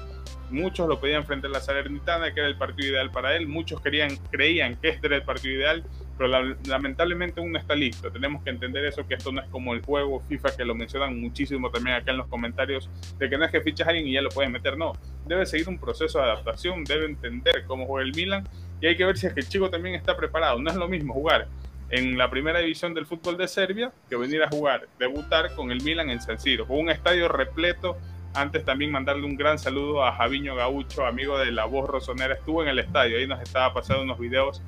[0.51, 3.81] Muchos lo pedían frente a la Salernitana, que era el partido ideal para él, muchos
[3.81, 5.85] querían, creían que este era el partido ideal,
[6.17, 8.11] pero la, lamentablemente uno está listo.
[8.11, 11.21] Tenemos que entender eso, que esto no es como el juego FIFA, que lo mencionan
[11.21, 14.13] muchísimo también acá en los comentarios, de que no es que fichas a alguien y
[14.13, 14.93] ya lo puedes meter, no.
[15.27, 18.49] Debe seguir un proceso de adaptación, debe entender cómo juega el Milan
[18.81, 20.59] y hay que ver si es que el chico también está preparado.
[20.61, 21.49] No es lo mismo jugar
[21.91, 25.83] en la primera división del fútbol de Serbia que venir a jugar, debutar con el
[25.83, 27.97] Milan en San Siro, con un estadio repleto.
[28.35, 32.63] Antes también mandarle un gran saludo a Javiño Gaucho, amigo de la voz rosonera, estuvo
[32.63, 34.61] en el estadio, ahí nos estaba pasando unos videos,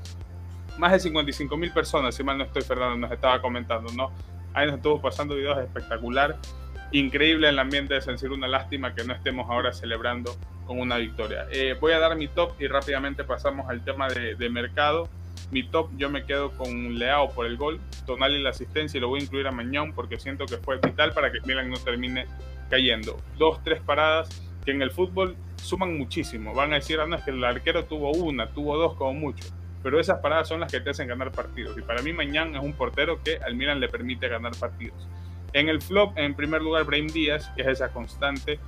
[0.78, 4.12] más de 55 mil personas, si mal no estoy, Fernando, nos estaba comentando, ¿no?
[4.54, 6.36] Ahí nos estuvo pasando videos espectacular,
[6.92, 10.96] increíble el ambiente de San Siro, una lástima que no estemos ahora celebrando con una
[10.96, 11.46] victoria.
[11.50, 15.08] Eh, voy a dar mi top y rápidamente pasamos al tema de, de, mercado.
[15.50, 19.08] Mi top yo me quedo con Leao por el gol, Tonali la asistencia y lo
[19.08, 22.26] voy a incluir a Mañón porque siento que fue vital para que Milan no termine
[22.68, 23.16] cayendo.
[23.38, 24.28] Dos, tres paradas
[24.64, 26.52] que en el fútbol suman muchísimo.
[26.52, 29.44] Van a decir, ah, no, es que el arquero tuvo una, tuvo dos como mucho.
[29.86, 31.78] Pero esas paradas son las que te hacen ganar partidos.
[31.78, 35.06] Y para mí Mañán es un portero que al Milan le permite ganar partidos.
[35.52, 38.58] En el flop, en primer lugar, Brahim Díaz, que es esa constante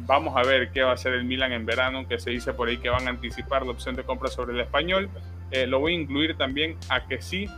[0.00, 2.68] Vamos a ver qué va a hacer el Milan en verano, que se dice por
[2.68, 5.08] ahí que van a anticipar la opción de compra sobre el español.
[5.52, 7.48] Eh, lo voy a incluir también a que sí.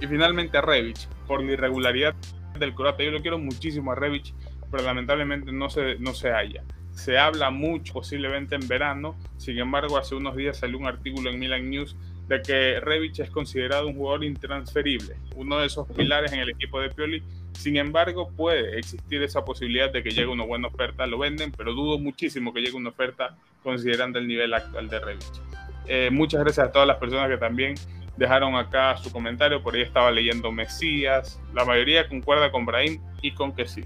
[0.00, 2.14] Y finalmente a Revich, por la irregularidad
[2.58, 3.02] del croata.
[3.02, 4.32] Yo lo quiero muchísimo a Revich,
[4.70, 6.64] pero lamentablemente no se, no se halla.
[6.92, 11.38] Se habla mucho posiblemente en verano, sin embargo hace unos días salió un artículo en
[11.38, 11.94] Milan News
[12.28, 16.80] de que Revich es considerado un jugador intransferible, uno de esos pilares en el equipo
[16.80, 17.22] de Pioli
[17.58, 21.72] sin embargo, puede existir esa posibilidad de que llegue una buena oferta, lo venden, pero
[21.72, 25.40] dudo muchísimo que llegue una oferta considerando el nivel actual de Revich.
[25.86, 27.74] Eh, muchas gracias a todas las personas que también
[28.16, 33.32] dejaron acá su comentario, por ahí estaba leyendo Mesías, la mayoría concuerda con Brahim y
[33.32, 33.84] con que sí.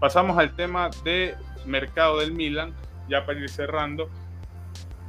[0.00, 1.34] Pasamos al tema de
[1.66, 2.74] mercado del Milan,
[3.08, 4.10] ya para ir cerrando.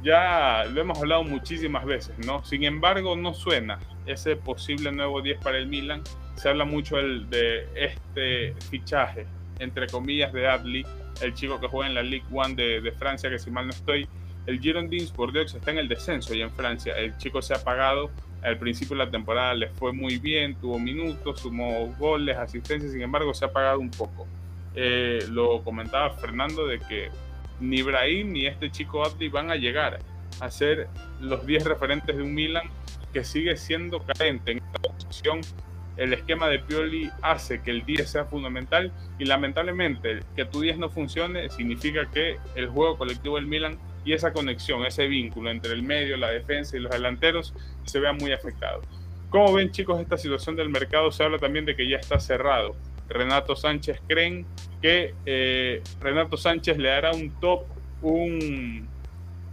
[0.02, 2.44] Ya lo hemos hablado muchísimas veces, ¿no?
[2.44, 6.02] Sin embargo, no suena ese posible nuevo 10 para el Milan
[6.36, 9.26] se habla mucho el, de este fichaje,
[9.58, 10.86] entre comillas, de Adli,
[11.22, 14.06] el chico que juega en la Ligue 1 de, Francia, que si mal no estoy,
[14.46, 16.94] el Girondins Bordeaux está en el descenso y en Francia.
[16.96, 18.10] El chico se ha pagado,
[18.42, 23.02] al principio de la temporada le fue muy bien, tuvo minutos, sumó goles, asistencias, sin
[23.02, 24.26] embargo se ha pagado un poco.
[24.74, 27.08] Eh, lo comentaba Fernando de que
[27.60, 29.98] ni Brahim ni este chico Adli van a llegar
[30.40, 30.88] a ser
[31.20, 32.70] los 10 referentes de un Milan
[33.12, 35.40] que sigue siendo carente en esta posición
[35.96, 40.78] el esquema de Pioli hace que el 10 sea fundamental y lamentablemente que tu 10
[40.78, 45.72] no funcione significa que el juego colectivo del Milan y esa conexión, ese vínculo entre
[45.72, 47.54] el medio, la defensa y los delanteros
[47.84, 48.82] se vea muy afectado.
[49.30, 51.10] ¿Cómo ven chicos esta situación del mercado?
[51.10, 52.76] Se habla también de que ya está cerrado.
[53.08, 54.46] Renato Sánchez creen
[54.86, 57.64] que eh, Renato Sánchez le dará un top,
[58.02, 58.86] un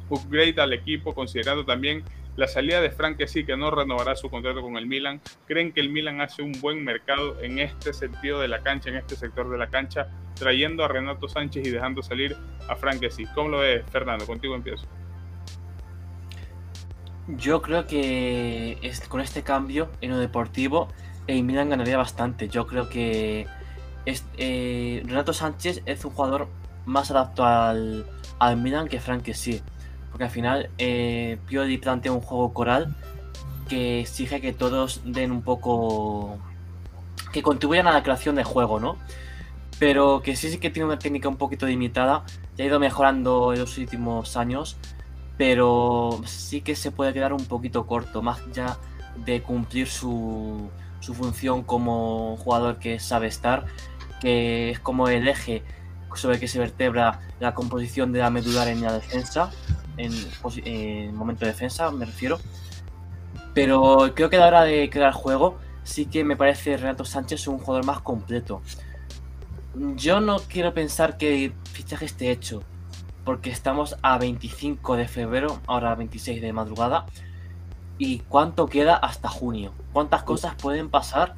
[0.07, 2.03] upgrade al equipo, considerando también
[2.36, 5.21] La salida de Frank sí que no renovará su contrato con el Milan.
[5.47, 8.97] ¿Creen que el Milan hace un buen mercado en este sentido de la cancha, en
[8.97, 12.36] este sector de la cancha, trayendo a Renato Sánchez y dejando salir
[12.67, 13.25] a Frank sí?
[13.34, 14.27] ¿Cómo lo ves, Fernando?
[14.27, 14.86] Contigo empiezo.
[17.27, 18.77] Yo creo que
[19.09, 20.89] con este cambio en lo deportivo,
[21.25, 22.49] el Milan ganaría bastante.
[22.49, 23.47] Yo creo que
[24.06, 26.47] eh, Renato Sánchez es un jugador
[26.86, 28.06] más adaptado
[28.39, 29.62] al, Milan que Frank sí.
[30.10, 31.38] Porque al final eh,
[31.82, 32.95] plantea un juego coral
[33.68, 36.38] que exige que todos den un poco.
[37.32, 38.97] que contribuyan a la creación de juego, ¿no?
[39.80, 42.26] Pero que sí, sí que tiene una técnica un poquito limitada.
[42.56, 44.78] Ya ha ido mejorando en los últimos años.
[45.38, 48.78] Pero sí que se puede quedar un poquito corto, más ya
[49.26, 50.70] de cumplir su,
[51.04, 53.66] su función como jugador que sabe estar,
[54.24, 55.63] que es como el eje
[56.15, 59.51] sobre que se vertebra la composición de la medular en la defensa,
[59.97, 60.13] en,
[60.63, 62.39] en momento de defensa me refiero.
[63.53, 67.47] Pero creo que a la hora de crear juego, sí que me parece Renato Sánchez
[67.47, 68.61] un jugador más completo.
[69.97, 72.63] Yo no quiero pensar que el fichaje esté hecho,
[73.26, 77.07] porque estamos a 25 de febrero, ahora 26 de madrugada.
[77.97, 79.74] ¿Y cuánto queda hasta junio?
[79.91, 81.36] ¿Cuántas cosas pueden pasar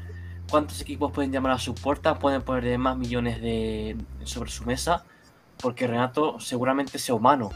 [0.49, 5.03] cuántos equipos pueden llamar a su puerta, pueden poner más millones de, sobre su mesa,
[5.61, 7.51] porque Renato seguramente sea humano.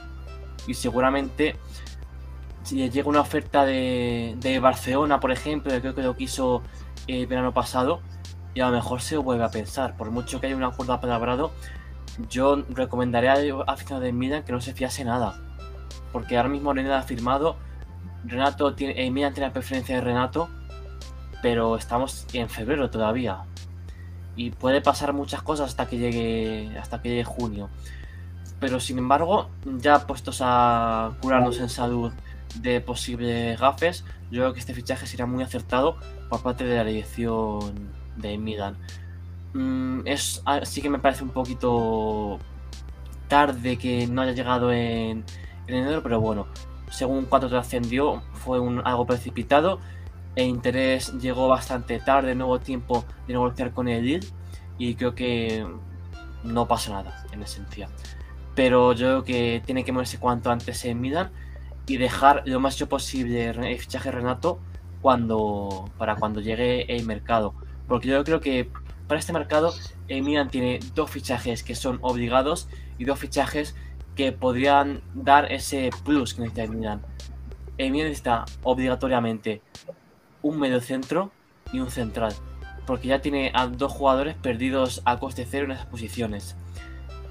[0.67, 1.55] Y seguramente
[2.63, 6.61] si llega una oferta de, Barcelona, por ejemplo, creo que lo quiso
[7.07, 8.01] el verano pasado,
[8.53, 11.51] y a lo mejor se vuelve a pensar, por mucho que haya un acuerdo apalabrado,
[12.29, 13.33] yo recomendaría
[13.65, 15.39] a final de Milan que no se fiase nada,
[16.11, 17.55] porque ahora mismo Renato ha firmado,
[18.25, 20.49] Renato tiene, el Milan tiene la preferencia de Renato,
[21.41, 23.43] pero estamos en febrero todavía
[24.35, 27.69] y puede pasar muchas cosas hasta que llegue hasta que llegue junio.
[28.59, 32.11] Pero sin embargo, ya puestos a curarnos en salud
[32.55, 35.97] de posibles gafes, yo creo que este fichaje será muy acertado
[36.29, 38.77] por parte de la dirección de Milan.
[39.53, 42.39] Mm, es, ah, sí que me parece un poquito
[43.27, 45.23] tarde que no haya llegado en,
[45.67, 46.47] enero, pero bueno,
[46.89, 49.79] según cuando trascendió, fue un, algo precipitado
[50.39, 54.25] el interés llegó bastante tarde, nuevo tiempo de negociar con el
[54.77, 55.65] y creo que
[56.43, 57.89] no pasa nada en esencia.
[58.55, 61.31] Pero yo creo que tiene que moverse cuanto antes en Milan
[61.87, 64.59] y dejar lo más posible el fichaje Renato
[65.01, 67.53] cuando para cuando llegue el mercado.
[67.87, 68.69] Porque yo creo que
[69.07, 69.73] para este mercado
[70.07, 73.75] el Milan tiene dos fichajes que son obligados y dos fichajes
[74.15, 77.01] que podrían dar ese plus que necesita el Milan.
[77.77, 79.61] El Milan necesita obligatoriamente
[80.41, 81.31] un medio centro
[81.71, 82.33] y un central.
[82.85, 86.55] Porque ya tiene a dos jugadores perdidos a coste cero en esas posiciones.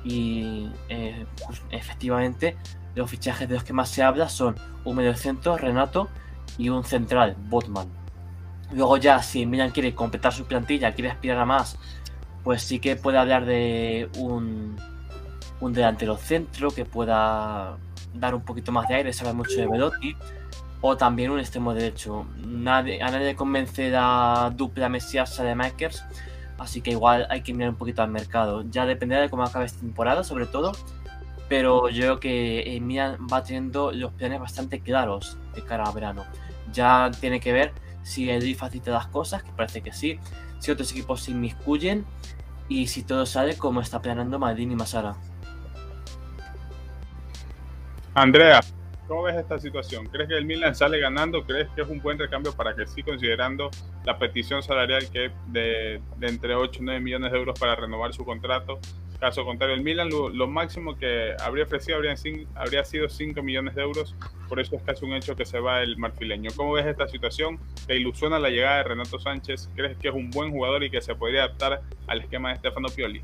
[0.04, 2.56] Y eh, pues, efectivamente,
[2.94, 6.09] los fichajes de los que más se habla son un medio centro, Renato,
[6.56, 7.88] y un central, Botman.
[8.72, 11.78] Luego ya, si Milan quiere completar su plantilla, quiere aspirar a más,
[12.44, 14.76] pues sí que puede hablar de un,
[15.61, 17.76] un delantero centro que pueda
[18.14, 20.16] dar un poquito más de aire, sabe mucho de Velotti
[20.81, 22.26] o también un extremo derecho.
[22.45, 26.05] Nadie, a nadie convence la dupla Mesías de Makers,
[26.59, 28.64] así que igual hay que mirar un poquito al mercado.
[28.70, 30.72] Ya dependerá de cómo acabe esta temporada, sobre todo,
[31.49, 35.93] pero yo creo que eh, Milan va teniendo los planes bastante claros de cara a
[35.93, 36.24] verano.
[36.72, 37.72] Ya tiene que ver
[38.03, 40.18] si el facilita las cosas, que parece que sí,
[40.59, 42.05] si otros equipos se inmiscuyen
[42.68, 45.16] y si todo sale como está planeando Maldini y Masara.
[48.14, 48.61] Andrea,
[49.09, 50.06] ¿Cómo ves esta situación?
[50.06, 51.42] ¿Crees que el Milan sale ganando?
[51.44, 53.70] ¿Crees que es un buen recambio para que sí, considerando
[54.04, 58.12] la petición salarial que de, de entre 8 y 9 millones de euros para renovar
[58.12, 58.78] su contrato?
[59.18, 62.14] Caso contrario, el Milan lo, máximo que habría ofrecido habría,
[62.54, 64.14] habría sido 5 millones de euros,
[64.46, 66.50] por eso es casi un hecho que se va el marfileño.
[66.54, 67.59] ¿Cómo ves esta situación?
[67.86, 69.70] ¿Te ilusiona la llegada de Renato Sánchez?
[69.74, 72.88] ¿Crees que es un buen jugador y que se podría adaptar al esquema de Stefano
[72.94, 73.22] Pioli?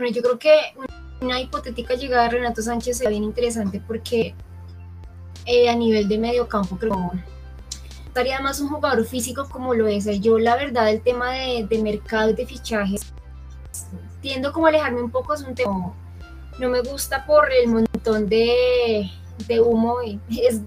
[0.00, 0.54] Bueno, yo creo que
[1.20, 4.34] una hipotética llegada de Renato Sánchez sería bien interesante porque
[5.44, 7.12] eh, a nivel de medio campo creo
[8.06, 10.06] estaría más un jugador físico como lo es.
[10.22, 13.12] Yo la verdad el tema de, de mercado y de fichajes
[14.22, 15.92] tiendo como a alejarme un poco, es un tema
[16.58, 19.06] no me gusta por el montón de,
[19.48, 19.98] de humo
[20.30, 20.62] es,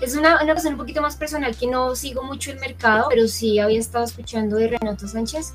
[0.00, 3.26] es una, una cosa un poquito más personal que no sigo mucho el mercado, pero
[3.26, 5.52] sí había estado escuchando de Renato Sánchez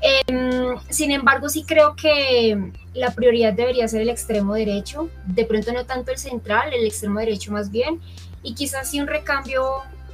[0.00, 5.72] Em, sin embargo, sí creo que la prioridad debería ser el extremo derecho, de pronto
[5.72, 8.00] no tanto el central, el extremo derecho más bien,
[8.42, 9.64] y quizás sí un recambio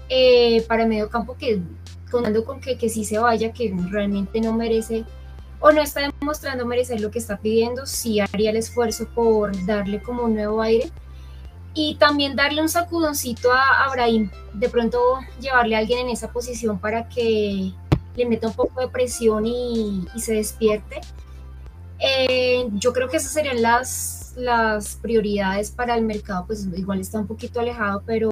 [0.09, 1.61] eh, para medio campo que
[2.11, 5.05] contando con que, que sí se vaya, que realmente no merece
[5.61, 10.03] o no está demostrando merecer lo que está pidiendo, sí haría el esfuerzo por darle
[10.03, 10.91] como un nuevo aire.
[11.73, 15.01] Y también darle un sacudoncito a Abraham, de pronto
[15.41, 17.73] llevarle a alguien en esa posición para que
[18.17, 21.01] le meta un poco de presión y, se despierte.
[21.99, 27.19] Eh, yo creo que esas serían las, las prioridades para el mercado, pues igual está
[27.19, 28.31] un poquito alejado, pero,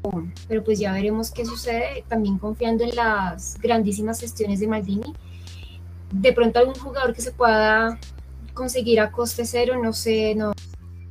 [0.49, 5.15] pero pues ya veremos qué sucede, también confiando en las grandísimas gestiones de Maldini.
[6.11, 7.99] De pronto algún jugador que se pueda
[8.53, 10.53] conseguir a coste cero, no sé, no,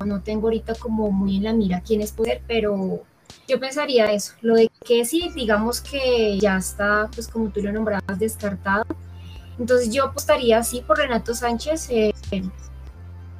[0.05, 3.03] no tengo ahorita como muy en la mira quién es poder, pero
[3.47, 7.71] yo pensaría eso, lo de que sí, digamos que ya está, pues como tú lo
[7.71, 8.85] nombrabas, descartado.
[9.59, 11.89] Entonces yo apostaría así por Renato Sánchez.
[11.89, 12.13] Eh,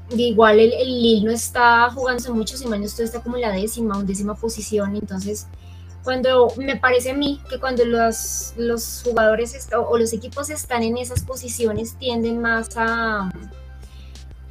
[0.09, 3.51] igual el, el Lille no está jugándose mucho, si mal no está como en la
[3.51, 5.47] décima, undécima posición, entonces
[6.03, 10.97] cuando me parece a mí que cuando los, los jugadores o los equipos están en
[10.97, 13.31] esas posiciones tienden más a,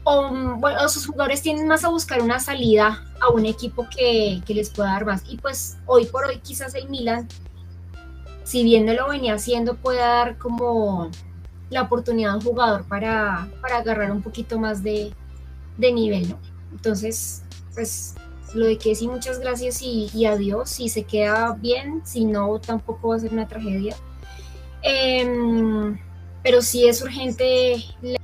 [0.05, 4.71] o, bueno, sus jugadores tienden más a buscar una salida a un equipo que, les
[4.71, 5.23] pueda dar más.
[5.29, 7.29] Y pues hoy por hoy quizás el Milan,
[8.45, 11.11] si bien no lo venía haciendo, pueda dar como
[11.69, 15.13] la oportunidad a un jugador para, agarrar un poquito más de,
[15.79, 16.35] nivel,
[16.73, 17.43] Entonces,
[17.75, 18.15] pues
[18.55, 20.71] lo de que sí, muchas gracias y, adiós.
[20.71, 23.97] Si se queda bien, si no, tampoco va a ser una tragedia.
[24.83, 25.99] Em,
[26.43, 28.20] pero sí es urgente la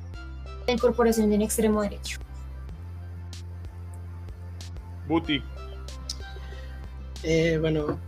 [0.72, 2.18] incorporación de un extremo derecho.
[5.08, 5.42] Buti.
[7.22, 7.98] Eh, bueno,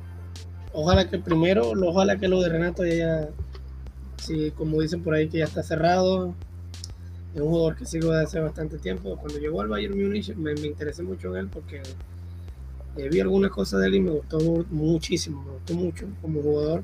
[0.73, 3.29] ojalá que primero, ojalá que lo de Renato ya,
[4.17, 6.35] sí, como dicen por ahí, que ya está cerrado.
[7.35, 9.17] Es un jugador que sigo desde hace bastante tiempo.
[9.17, 11.83] Cuando llegó al Bayern Munich me, me interesé mucho en él porque
[12.97, 14.39] eh, vi algunas cosas de él y me gustó
[14.71, 16.83] muchísimo, me gustó mucho como jugador,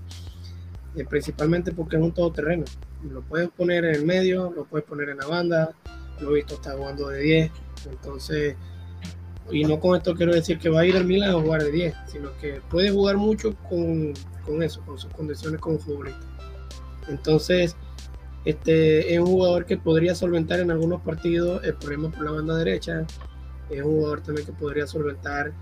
[0.97, 2.65] eh, principalmente porque es un todoterreno.
[3.11, 5.75] Lo puedes poner en el medio, lo puedes poner en la banda,
[6.21, 7.51] lo he visto está jugando de 10,
[7.91, 8.57] entonces,
[9.51, 11.71] y no con esto quiero decir que va a ir al Milan a jugar de
[11.71, 14.15] 10, sino que puede jugar mucho con,
[14.47, 16.27] con eso, con sus condiciones como futbolista.
[17.09, 17.77] Entonces,
[18.45, 22.57] este es un jugador que podría solventar en algunos partidos el problema por la banda
[22.57, 23.07] derecha,
[23.71, 25.53] es un jugador también que podría solventar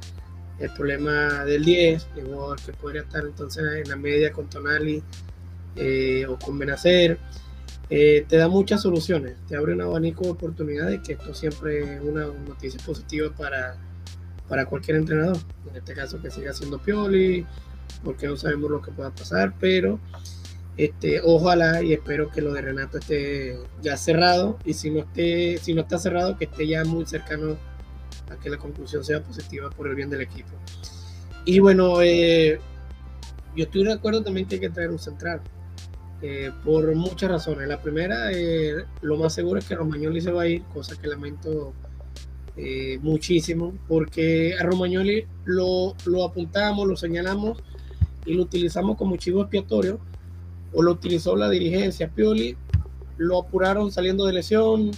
[0.63, 4.49] el problema del 10, es un jugador que podría estar entonces en la media con
[4.49, 5.03] Tonali
[5.77, 7.19] eh, o con Benacer,
[7.91, 12.01] eh, te da muchas soluciones, te abre un abanico de oportunidades que esto siempre es
[12.01, 13.77] una noticia positiva para,
[14.49, 15.37] para cualquier entrenador,
[15.69, 17.45] en este caso que siga siendo Pioli,
[18.05, 19.99] porque no sabemos lo que pueda pasar, pero
[20.77, 25.59] este, ojalá y espero que lo de Renato esté ya cerrado y si no, esté,
[25.59, 27.59] si no está cerrado, que esté ya muy cercano
[28.33, 30.51] a que la conclusión sea positiva por el bien del equipo.
[31.45, 32.59] Y bueno, eh,
[33.57, 35.41] yo estoy de acuerdo también que hay que traer un central.
[36.25, 37.67] Eh, por muchas razones.
[37.67, 41.09] La primera, eh, lo más seguro es que Romagnoli se va a ir, cosa que
[41.09, 41.73] lamento
[42.57, 47.59] eh, muchísimo, porque a Romagnoli lo, lo apuntamos, lo señalamos
[48.25, 49.99] y lo utilizamos como chivo expiatorio,
[50.73, 52.09] o lo utilizó la dirigencia.
[52.09, 52.57] Pioli
[53.17, 54.93] lo apuraron saliendo de lesión,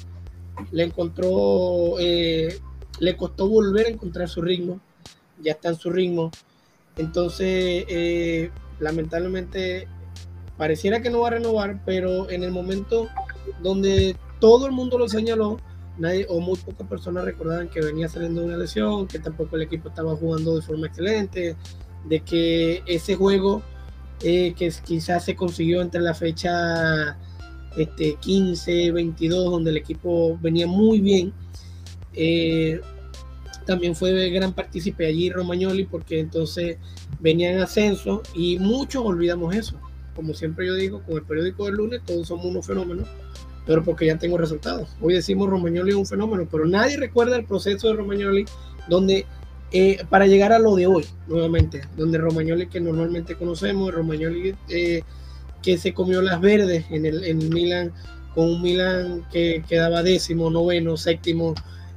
[0.72, 1.96] le encontró,
[3.00, 4.80] le costó volver a encontrar su ritmo,
[5.42, 6.30] ya está en su ritmo.
[6.96, 9.88] Entonces, lamentablemente
[10.56, 13.08] pareciera que no va a renovar, pero en el momento
[13.62, 15.58] donde todo el mundo lo señaló,
[15.98, 19.62] nadie o muy pocas personas recordaban que venía saliendo de una lesión, que tampoco el
[19.62, 21.56] equipo estaba jugando de forma excelente,
[22.08, 23.62] de que ese juego
[24.22, 27.18] eh, que quizás se consiguió entre la fecha
[27.76, 31.32] este, 15, 22, donde el equipo venía muy bien,
[32.16, 32.80] eh,
[33.66, 36.76] también fue gran partícipe allí Romagnoli porque entonces
[37.20, 39.80] venía en ascenso y muchos olvidamos eso
[40.14, 43.08] como siempre yo digo, con el periódico del lunes todos somos unos fenómenos,
[43.66, 44.88] pero porque ya tengo resultados.
[45.00, 48.44] Hoy decimos Romagnoli es un fenómeno, pero nadie recuerda el proceso de Romagnoli
[48.88, 49.26] donde
[49.72, 55.02] eh, para llegar a lo de hoy, nuevamente, donde Romagnoli que normalmente conocemos, Romagnoli eh,
[55.62, 57.92] que se comió las verdes en el en Milan,
[58.34, 61.54] con un Milan que quedaba décimo, noveno, séptimo,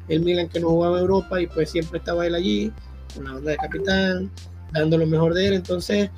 [0.08, 2.72] el Milan que no jugaba en Europa y pues siempre estaba él allí,
[3.14, 4.32] con la onda de capitán,
[4.74, 6.10] dando lo mejor de él, entonces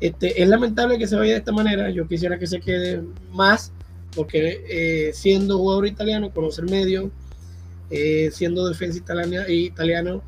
[0.00, 1.90] este, es lamentable que se vaya de esta manera.
[1.90, 3.72] Yo quisiera que se quede más,
[4.14, 7.10] porque eh, siendo jugador italiano, conoce el medio,
[7.90, 10.22] eh, siendo defensa italiana, italiano,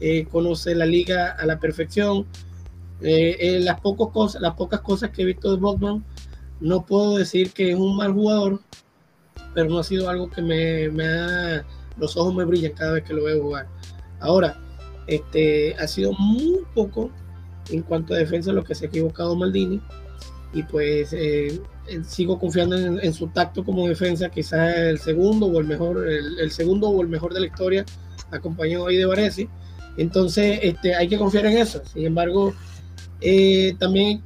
[0.00, 2.26] eh, conoce la liga a la perfección.
[3.00, 6.04] las, pocas cosas, las pocas cosas que he visto de Bogman,
[6.60, 8.60] no puedo decir que es un mal jugador,
[9.54, 11.64] pero no ha sido algo que me, me ha,
[11.98, 13.68] los ojos me brillan cada vez que lo veo jugar.
[14.20, 14.56] Ahora,
[15.06, 17.10] este, ha sido muy poco
[17.70, 19.80] en cuanto a defensa lo que se ha equivocado Maldini
[20.54, 21.60] y pues eh,
[22.06, 26.88] sigo confiando en, su tacto como defensa, quizás el segundo o el mejor, el, segundo
[26.88, 27.84] o el mejor de la historia,
[28.30, 29.48] acompañado ahí de Varese.
[29.96, 31.82] Entonces, este, hay que confiar en eso.
[31.92, 32.54] Sin embargo,
[33.20, 34.22] eh, también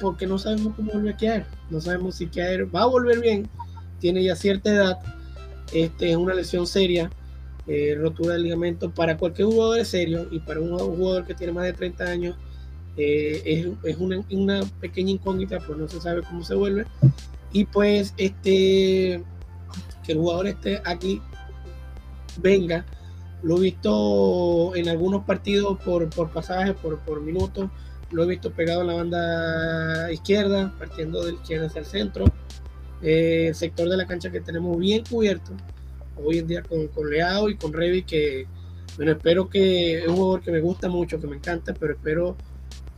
[0.00, 1.46] porque no sabemos cómo vuelve a quedar.
[1.70, 3.48] No sabemos si quedar va a volver bien.
[3.98, 4.98] Tiene ya cierta edad.
[5.72, 7.10] Este es una lesión seria.
[7.68, 11.52] Eh, rotura de ligamento para cualquier jugador es serio y para un jugador que tiene
[11.52, 12.36] más de 30 años
[12.96, 16.86] eh, es, es una, una, pequeña incógnita, pues no se sabe cómo se vuelve.
[17.52, 19.22] Y pues este
[20.04, 21.20] que el jugador esté aquí
[22.38, 22.84] venga.
[23.42, 27.68] Lo he visto en algunos partidos por, por pasajes, por, por minutos.
[28.10, 32.24] Lo he visto pegado en la banda izquierda, partiendo de la izquierda hacia el centro.
[33.06, 35.52] Eh, el sector de la cancha que tenemos bien cubierto
[36.16, 38.48] hoy en día con, con Leao y con Revi, que
[38.96, 42.36] bueno, espero que es un jugador que me gusta mucho, que me encanta, pero espero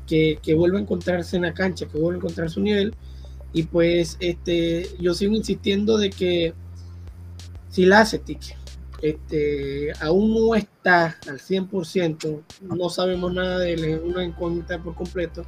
[0.06, 2.94] que, que, vuelva a encontrarse en la cancha, que vuelva a encontrar su nivel.
[3.52, 6.54] Y pues este, yo sigo insistiendo de que
[7.68, 8.56] si Lacetic
[9.02, 15.44] este, aún no está al 100%, no sabemos nada de él, una incógnita por completo.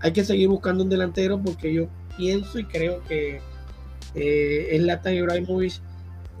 [0.00, 1.86] Hay que seguir buscando un delantero porque yo
[2.16, 3.40] pienso y creo que
[4.14, 5.80] eh, es Latan Ibrahimovic,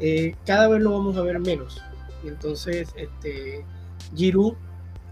[0.00, 1.82] eh, cada vez lo vamos a ver menos.
[2.24, 3.64] Y entonces, este,
[4.14, 4.54] Giroud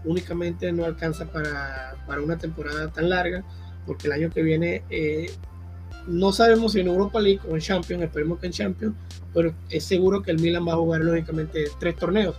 [0.05, 3.43] únicamente no alcanza para, para, una temporada tan larga,
[3.85, 5.31] porque el año que viene eh,
[6.07, 8.95] no sabemos si en Europa League o en Champions, esperemos que en Champions,
[9.33, 12.35] pero es seguro que el Milan va a jugar lógicamente tres torneos.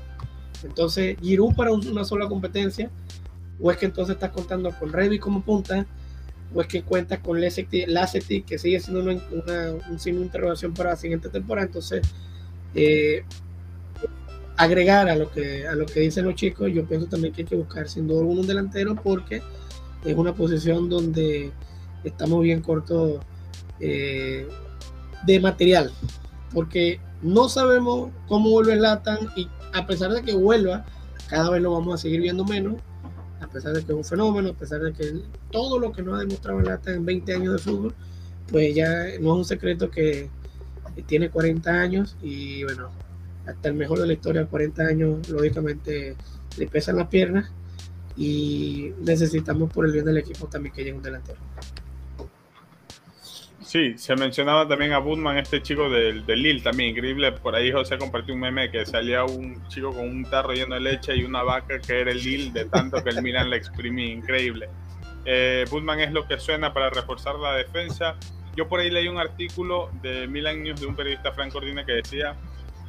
[0.62, 2.90] Entonces, Giroud para una sola competencia,
[3.60, 5.86] o es que entonces estás contando con Revi como punta,
[6.54, 10.90] o es que cuentas con Lacetti, que sigue siendo una, un signo de interrogación para
[10.90, 11.66] la siguiente temporada.
[11.66, 12.06] Entonces,
[12.74, 13.24] eh,
[14.56, 17.48] agregar a lo que a lo que dicen los chicos, yo pienso también que hay
[17.48, 19.42] que buscar sin duda un delantero porque
[20.04, 21.50] es una posición donde
[22.04, 23.20] estamos bien cortos
[23.80, 24.46] eh,
[25.26, 25.90] de material
[26.54, 30.86] porque no sabemos cómo vuelve Latan y a pesar de que vuelva,
[31.28, 32.76] cada vez lo vamos a seguir viendo menos,
[33.54, 36.18] pesar de que es un fenómeno, a pesar de que todo lo que nos ha
[36.18, 37.94] demostrado Latan en 20 años de fútbol,
[38.50, 40.28] pues ya no es un secreto que
[41.06, 42.90] tiene 40 años y bueno,
[43.46, 46.16] hasta el mejor de la historia, 40 años, lógicamente
[46.58, 47.50] le pesan las piernas
[48.16, 51.38] y necesitamos por el bien del equipo también que llegue un delantero.
[53.74, 57.32] Sí, se mencionaba también a Budman, este chico del, del Lille también, increíble.
[57.32, 60.80] Por ahí José compartió un meme que salía un chico con un tarro lleno de
[60.80, 64.12] leche y una vaca que era el Lille, de tanto que el Milan le exprimía,
[64.12, 64.68] increíble.
[65.24, 68.14] Eh, Budman es lo que suena para reforzar la defensa.
[68.54, 71.94] Yo por ahí leí un artículo de Milan News de un periodista Franco Ordina que
[71.94, 72.36] decía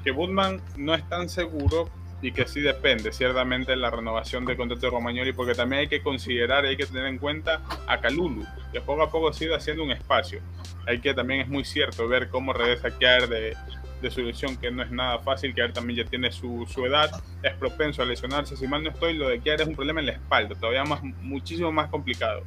[0.04, 1.90] que Budman no es tan seguro
[2.22, 5.88] y que sí depende ciertamente de la renovación del contrato de Romagnoli, porque también hay
[5.88, 9.84] que considerar, hay que tener en cuenta a Calulu, que poco a poco sigue haciendo
[9.84, 10.40] un espacio.
[10.88, 13.56] Hay que también es muy cierto ver cómo regresa de,
[14.02, 17.10] de su lesión, que no es nada fácil, Kiar también ya tiene su, su, edad,
[17.44, 20.08] es propenso a lesionarse, si mal no estoy, lo de Kiar es un problema en
[20.08, 22.44] la espalda, todavía más, muchísimo más complicado.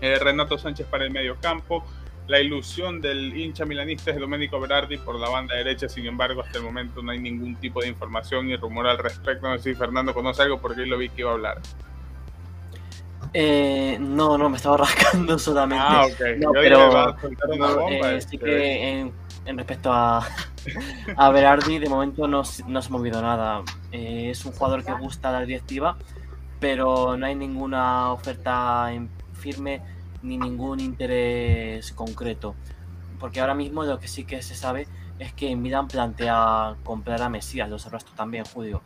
[0.00, 1.84] Eh, Renato Sánchez para el medio campo,
[2.28, 6.58] la ilusión del hincha milanista es Domenico Berardi por la banda derecha, sin embargo, hasta
[6.58, 9.48] el momento no hay ningún tipo de información ni rumor al respecto.
[9.48, 11.58] No sé si Fernando conoce algo porque lo vi que iba a hablar.
[13.32, 15.84] Eh, no, no, me estaba rascando solamente.
[15.86, 16.20] Ah, ok.
[16.38, 17.16] No, pero
[17.90, 19.12] eh, sí que en,
[19.46, 20.26] en respecto a,
[21.16, 23.62] a, Berardi, de momento no, no se ha movido nada.
[23.90, 25.96] Eh, es un jugador que gusta la directiva,
[26.60, 29.80] pero no hay ninguna oferta en firme
[30.22, 32.54] ni ningún interés concreto.
[33.18, 34.86] Porque ahora mismo lo que sí que se sabe
[35.18, 38.82] es que Milan plantea comprar a Mesías, lo sabrás tú también, Julio.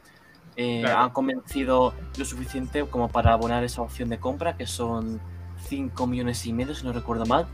[0.56, 1.00] Eh, claro.
[1.00, 5.20] Han convencido lo suficiente como para abonar esa opción de compra, que son
[5.68, 7.46] 5 millones y medio, si no recuerdo mal.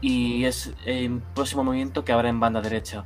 [0.00, 3.04] Y es el próximo movimiento que habrá en banda derecha.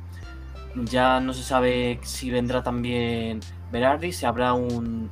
[0.75, 3.39] Ya no se sabe si vendrá también
[3.71, 5.09] Berardi, si habrá un,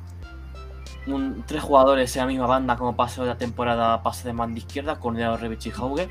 [1.06, 4.98] un, tres jugadores en la misma banda como pasó la temporada pasada de banda izquierda,
[4.98, 6.08] con Leo Revich y Hauge.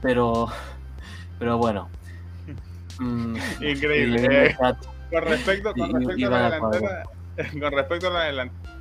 [0.00, 0.48] Pero,
[1.38, 1.88] pero bueno.
[2.98, 4.48] Mm, Increíble.
[4.48, 4.56] Eh,
[5.10, 7.02] con respecto, con respecto y, a la delantera,
[7.60, 8.72] con respecto a la delantera,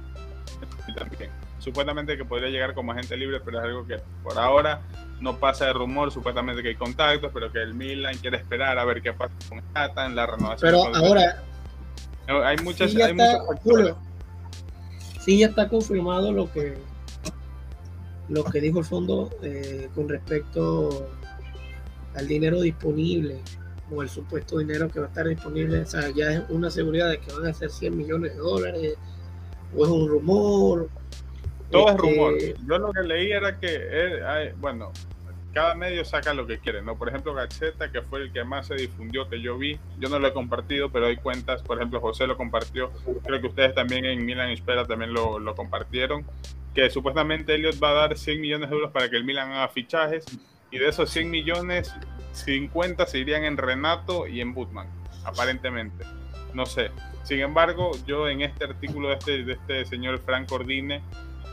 [0.95, 1.31] también.
[1.59, 4.81] Supuestamente que podría llegar como agente libre, pero es algo que por ahora
[5.19, 8.85] no pasa de rumor, supuestamente que hay contactos, pero que el Milan quiere esperar a
[8.85, 10.71] ver qué pasa con Tata en la renovación.
[10.71, 11.43] Pero ahora
[12.45, 13.97] hay muchas, sí, hay muchos Julio,
[15.21, 16.75] sí ya está confirmado lo que
[18.29, 21.09] lo que dijo el fondo eh, con respecto
[22.15, 23.41] al dinero disponible
[23.93, 25.81] o el supuesto dinero que va a estar disponible.
[25.81, 28.95] O sea, ya es una seguridad de que van a ser 100 millones de dólares
[29.75, 30.89] o es un rumor.
[31.69, 32.33] Todo este, es rumor.
[32.39, 34.91] Yo lo que leí era que, eh, bueno,
[35.53, 36.97] cada medio saca lo que quiere, ¿no?
[36.97, 40.19] Por ejemplo, Gacheta, que fue el que más se difundió, que yo vi, yo no
[40.19, 42.91] lo he compartido, pero hay cuentas, por ejemplo, José lo compartió,
[43.23, 46.25] creo que ustedes también en Milan Espera también lo, lo compartieron,
[46.73, 49.67] que supuestamente Elliot va a dar 100 millones de euros para que el Milan haga
[49.67, 50.25] fichajes,
[50.71, 51.93] y de esos 100 millones,
[52.31, 54.87] 50 se irían en Renato y en Butman,
[55.25, 56.05] aparentemente.
[56.53, 56.91] No sé.
[57.23, 61.01] Sin embargo, yo en este artículo de este, de este señor Frank Ordine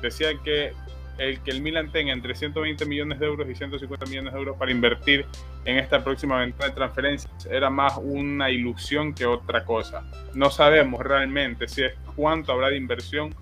[0.02, 0.72] decía que
[1.18, 4.56] el que el Milan tenga entre 120 millones de euros y 150 millones de euros
[4.56, 5.26] para invertir
[5.64, 10.04] en esta próxima ventana de transferencias era más una ilusión que otra cosa.
[10.34, 13.34] No sabemos realmente si es cuánto habrá de inversión.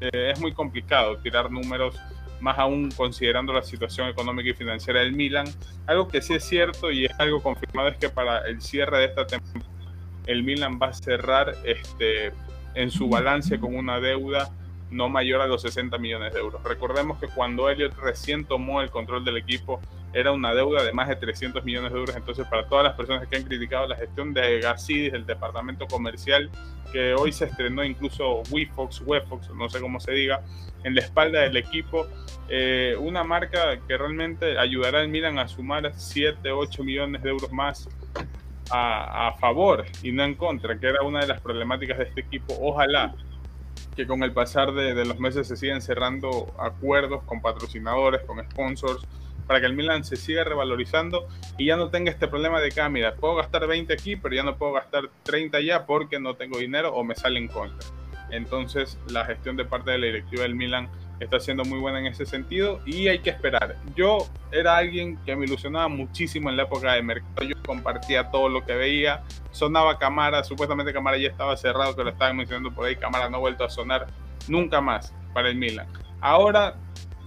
[0.00, 1.98] Eh, es muy complicado tirar números,
[2.40, 5.46] más aún considerando la situación económica y financiera del Milan.
[5.86, 9.04] Algo que sí es cierto y es algo confirmado es que para el cierre de
[9.06, 9.70] esta temporada
[10.26, 12.32] el Milan va a cerrar este,
[12.74, 14.50] en su balance con una deuda
[14.90, 16.62] no mayor a los 60 millones de euros.
[16.62, 19.80] Recordemos que cuando Elliot recién tomó el control del equipo
[20.12, 22.16] era una deuda de más de 300 millones de euros.
[22.16, 26.50] Entonces, para todas las personas que han criticado la gestión de Gassidis, del departamento comercial,
[26.92, 30.42] que hoy se estrenó incluso WeFox, WeFox, no sé cómo se diga,
[30.84, 32.06] en la espalda del equipo,
[32.48, 37.52] eh, una marca que realmente ayudará al Milan a sumar 7, 8 millones de euros
[37.52, 37.88] más
[38.70, 42.20] a, a, favor y no en contra, que era una de las problemáticas de este
[42.20, 42.56] equipo.
[42.60, 43.14] Ojalá
[43.96, 48.38] que con el pasar de, de, los meses se sigan cerrando acuerdos con patrocinadores, con
[48.50, 49.06] sponsors,
[49.46, 52.80] para que el Milan se siga revalorizando y ya no tenga este problema de que,
[52.80, 56.34] ah, mira, puedo gastar 20 aquí, pero ya no puedo gastar 30 ya porque no
[56.34, 57.88] tengo dinero o me sale en contra.
[58.30, 60.88] Entonces, la gestión de parte de la directiva del Milan
[61.20, 63.76] está siendo muy buena en ese sentido y hay que esperar.
[63.94, 68.48] Yo era alguien que me ilusionaba muchísimo en la época de mercado, yo compartía todo
[68.48, 72.86] lo que veía, sonaba Cámara, supuestamente Cámara ya estaba cerrado, que lo estaban mencionando por
[72.86, 74.06] ahí, Cámara no ha vuelto a sonar
[74.48, 75.86] nunca más para el Milan.
[76.20, 76.76] Ahora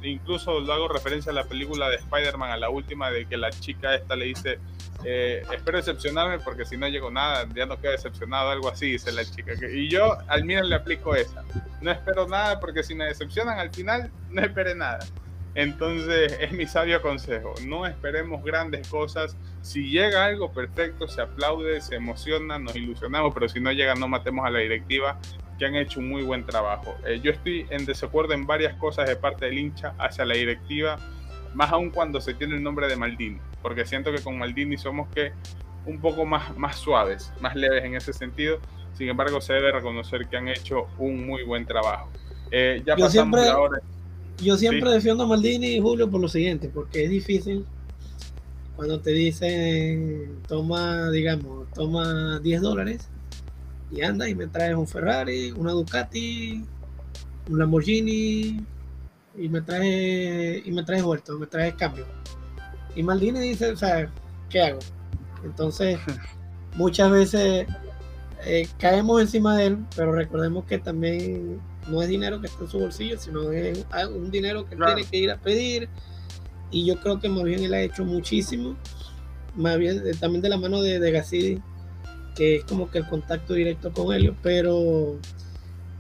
[0.02, 3.50] incluso lo hago referencia a la película de Spider-Man, a la última de que la
[3.50, 4.60] chica esta le dice,
[5.04, 9.12] eh, espero decepcionarme porque si no llego nada, ya no quedo decepcionado, algo así, dice
[9.12, 9.54] la chica.
[9.72, 11.44] Y yo al Milan le aplico esa.
[11.82, 15.00] No espero nada porque si me decepcionan al final, no espere nada.
[15.56, 21.82] Entonces es mi sabio consejo, no esperemos grandes cosas, si llega algo perfecto, se aplaude,
[21.82, 25.20] se emociona, nos ilusionamos, pero si no llega no matemos a la directiva
[25.58, 26.96] que han hecho un muy buen trabajo.
[27.06, 30.98] Eh, yo estoy en desacuerdo en varias cosas de parte del hincha hacia la directiva,
[31.54, 35.08] más aún cuando se tiene el nombre de Maldini, porque siento que con Maldini somos
[35.10, 35.32] que
[35.86, 38.60] un poco más, más suaves, más leves en ese sentido.
[38.94, 42.10] Sin embargo, se debe reconocer que han hecho un muy buen trabajo.
[42.52, 43.82] Eh, ya yo pasamos siempre, ahora.
[44.38, 44.96] Yo siempre ¿Sí?
[44.96, 47.66] defiendo a Maldini y Julio por lo siguiente, porque es difícil
[48.76, 53.10] cuando te dicen toma, digamos, toma 10 dólares
[53.92, 56.64] y anda y me traes un Ferrari, una Ducati,
[57.50, 58.66] un Lamborghini
[59.40, 62.06] y me traes y me traes vuelto, me traes cambio.
[62.96, 64.12] Y Maldini dice, o sea,
[64.50, 64.80] ¿qué hago?
[65.44, 66.00] Entonces,
[66.76, 67.68] muchas veces
[68.46, 72.70] eh, caemos encima de él, pero recordemos que también no es dinero que está en
[72.70, 74.96] su bolsillo, sino es un dinero que claro.
[74.96, 75.90] tiene que ir a pedir.
[76.72, 78.76] Y yo creo que más bien él ha hecho muchísimo,
[79.56, 81.60] más bien también de la mano de, de
[82.36, 85.18] que es como que el contacto directo con ellos, pero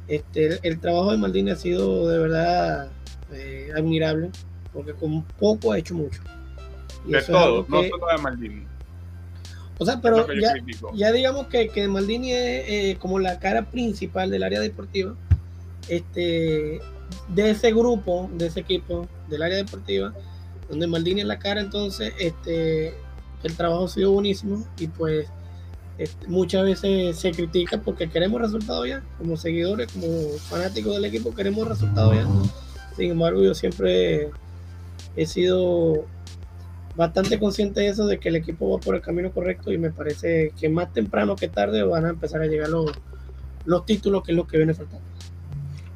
[0.07, 2.91] este, el, el trabajo de Maldini ha sido de verdad
[3.33, 4.29] eh, admirable,
[4.73, 6.21] porque con poco ha hecho mucho.
[7.05, 8.63] Y de todo, que, no solo de Maldini.
[9.77, 10.53] O sea, pero ya,
[10.93, 15.15] ya, digamos que, que Maldini es eh, como la cara principal del área deportiva,
[15.87, 16.81] este,
[17.29, 20.13] de ese grupo, de ese equipo, del área deportiva,
[20.69, 22.93] donde Maldini es la cara, entonces este,
[23.43, 25.27] el trabajo ha sido buenísimo y pues
[25.97, 31.33] este, muchas veces se critica porque queremos resultados ya, como seguidores, como fanáticos del equipo,
[31.33, 32.27] queremos resultados ya.
[32.95, 34.29] Sin embargo, yo siempre
[35.15, 36.05] he sido
[36.95, 39.89] bastante consciente de eso, de que el equipo va por el camino correcto y me
[39.89, 42.91] parece que más temprano que tarde van a empezar a llegar los,
[43.65, 45.05] los títulos, que es lo que viene faltando.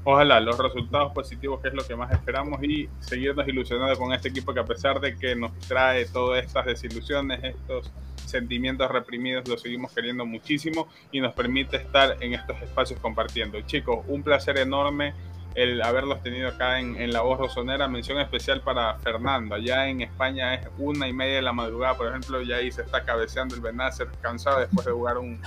[0.06, 4.30] Ojalá los resultados positivos, que es lo que más esperamos, y seguirnos ilusionados con este
[4.30, 7.90] equipo que a pesar de que nos trae todas estas desilusiones, estos
[8.26, 13.62] sentimientos reprimidos, lo seguimos queriendo muchísimo y nos permite estar en estos espacios compartiendo.
[13.62, 15.14] Chicos, un placer enorme
[15.56, 17.88] el haberlos tenido acá en, en, La Voz Rosonera.
[17.88, 19.56] Mención especial para Fernando.
[19.56, 22.82] Allá en España es una y media de la madrugada, por ejemplo, ya ahí se
[22.82, 25.40] está cabeceando el Benacer, cansado después de jugar un,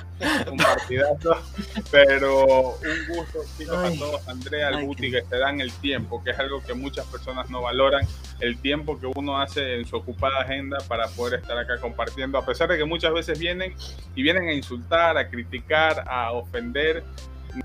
[0.50, 1.36] un partidazo.
[1.90, 4.28] Pero un gusto, chicos, a todos.
[4.28, 7.62] Andrea, al Guti, que te dan el tiempo, que es algo que muchas personas no
[7.62, 8.06] valoran.
[8.40, 12.44] El tiempo que uno hace en su ocupada agenda para poder estar acá compartiendo, a
[12.44, 13.74] pesar de que muchas veces vienen
[14.14, 17.02] y vienen a insultar, a criticar, a ofender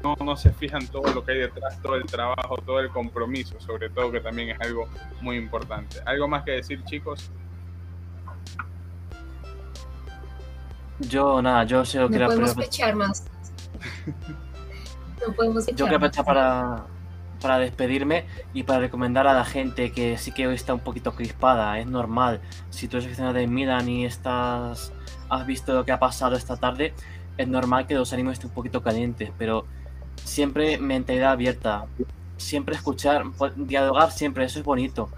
[0.03, 3.59] no, no se fijan todo lo que hay detrás, todo el trabajo, todo el compromiso,
[3.59, 4.87] sobre todo que también es algo
[5.21, 5.97] muy importante.
[6.05, 7.31] ¿Algo más que decir, chicos?
[10.99, 13.25] Yo nada, yo sé lo que no podemos fechar más.
[15.27, 16.85] no podemos Yo quería aprovechar para,
[17.41, 21.13] para despedirme y para recomendar a la gente que sí que hoy está un poquito
[21.15, 22.41] crispada, es normal.
[22.69, 24.93] Si tú eres aficionado de Milan y estás
[25.29, 26.93] has visto lo que ha pasado esta tarde,
[27.37, 29.65] es normal que los ánimos estén un poquito calientes, pero
[30.15, 31.85] siempre mentalidad abierta,
[32.37, 35.09] siempre escuchar, po- dialogar siempre, eso es bonito,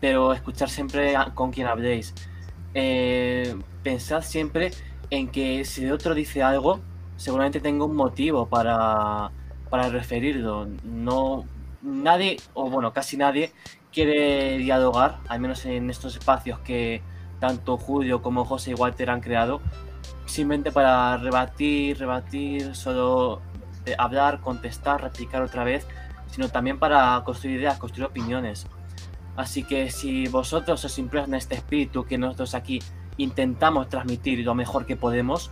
[0.00, 2.14] pero escuchar siempre con quien habléis.
[2.74, 4.72] Eh, pensad siempre
[5.10, 6.80] en que si otro dice algo,
[7.16, 9.30] seguramente tenga un motivo para,
[9.70, 10.66] para referirlo.
[10.82, 11.44] No,
[11.82, 13.52] nadie, o bueno, casi nadie,
[13.92, 17.00] quiere dialogar, al menos en estos espacios que
[17.38, 19.60] tanto Julio como José y Walter han creado,
[20.26, 23.40] simplemente para rebatir, rebatir, solo
[23.86, 25.86] eh, hablar, contestar, replicar otra vez,
[26.30, 28.66] sino también para construir ideas, construir opiniones.
[29.36, 32.80] Así que si vosotros os impregna este espíritu que nosotros aquí
[33.16, 35.50] intentamos transmitir lo mejor que podemos,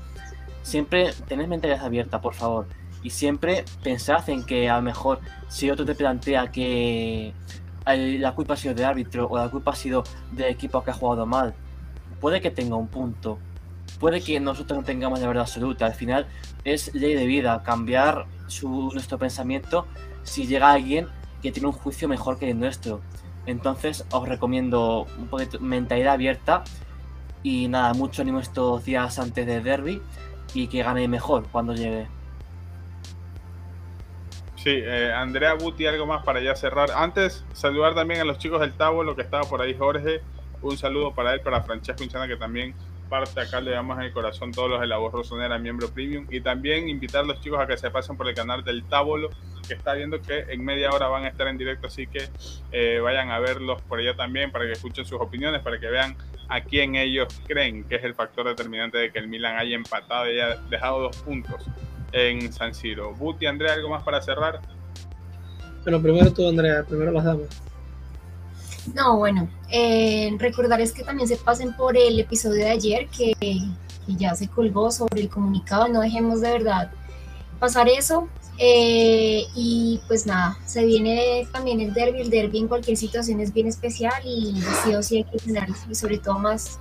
[0.62, 2.66] siempre tened mentalidad abierta, por favor.
[3.02, 7.34] Y siempre pensad en que a lo mejor si otro te plantea que
[7.84, 10.94] la culpa ha sido del árbitro o la culpa ha sido del equipo que ha
[10.94, 11.54] jugado mal,
[12.20, 13.38] puede que tenga un punto.
[14.02, 15.86] Puede que nosotros no tengamos la verdad absoluta.
[15.86, 16.26] Al final
[16.64, 19.86] es ley de vida cambiar su, nuestro pensamiento
[20.24, 21.06] si llega alguien
[21.40, 23.00] que tiene un juicio mejor que el nuestro.
[23.46, 26.64] Entonces os recomiendo un poquito mentalidad abierta
[27.44, 30.02] y nada, mucho ánimo estos días antes del derby
[30.52, 32.08] y que gane mejor cuando llegue.
[34.56, 36.90] Sí, eh, Andrea Buti, algo más para ya cerrar.
[36.90, 40.22] Antes, saludar también a los chicos del Tabo, lo que estaba por ahí Jorge.
[40.60, 42.74] Un saludo para él, para Francesco Inchana, que también
[43.12, 46.26] parte acá, le damos en el corazón todos los de la voz rosonera, miembro premium.
[46.30, 49.28] Y también invitar a los chicos a que se pasen por el canal del Tábolo,
[49.68, 52.30] que está viendo que en media hora van a estar en directo, así que
[52.72, 56.16] eh, vayan a verlos por allá también para que escuchen sus opiniones, para que vean
[56.48, 60.32] a quién ellos creen que es el factor determinante de que el Milan haya empatado
[60.32, 61.66] y haya dejado dos puntos
[62.12, 63.12] en San Siro.
[63.12, 64.62] Buti, Andrea, ¿algo más para cerrar?
[65.82, 67.71] Bueno, primero tú, Andrea, primero las damas.
[68.94, 73.34] No, bueno, eh, recordarles que también se pasen por el episodio de ayer que,
[74.08, 75.88] ya se colgó sobre el comunicado.
[75.88, 76.90] No dejemos de verdad
[77.60, 78.28] pasar eso.
[78.58, 82.20] Eh, y pues nada, se viene también el derby.
[82.20, 85.68] El derby en cualquier situación es bien especial y sí o sí hay que tener,
[85.88, 86.78] y sobre todo más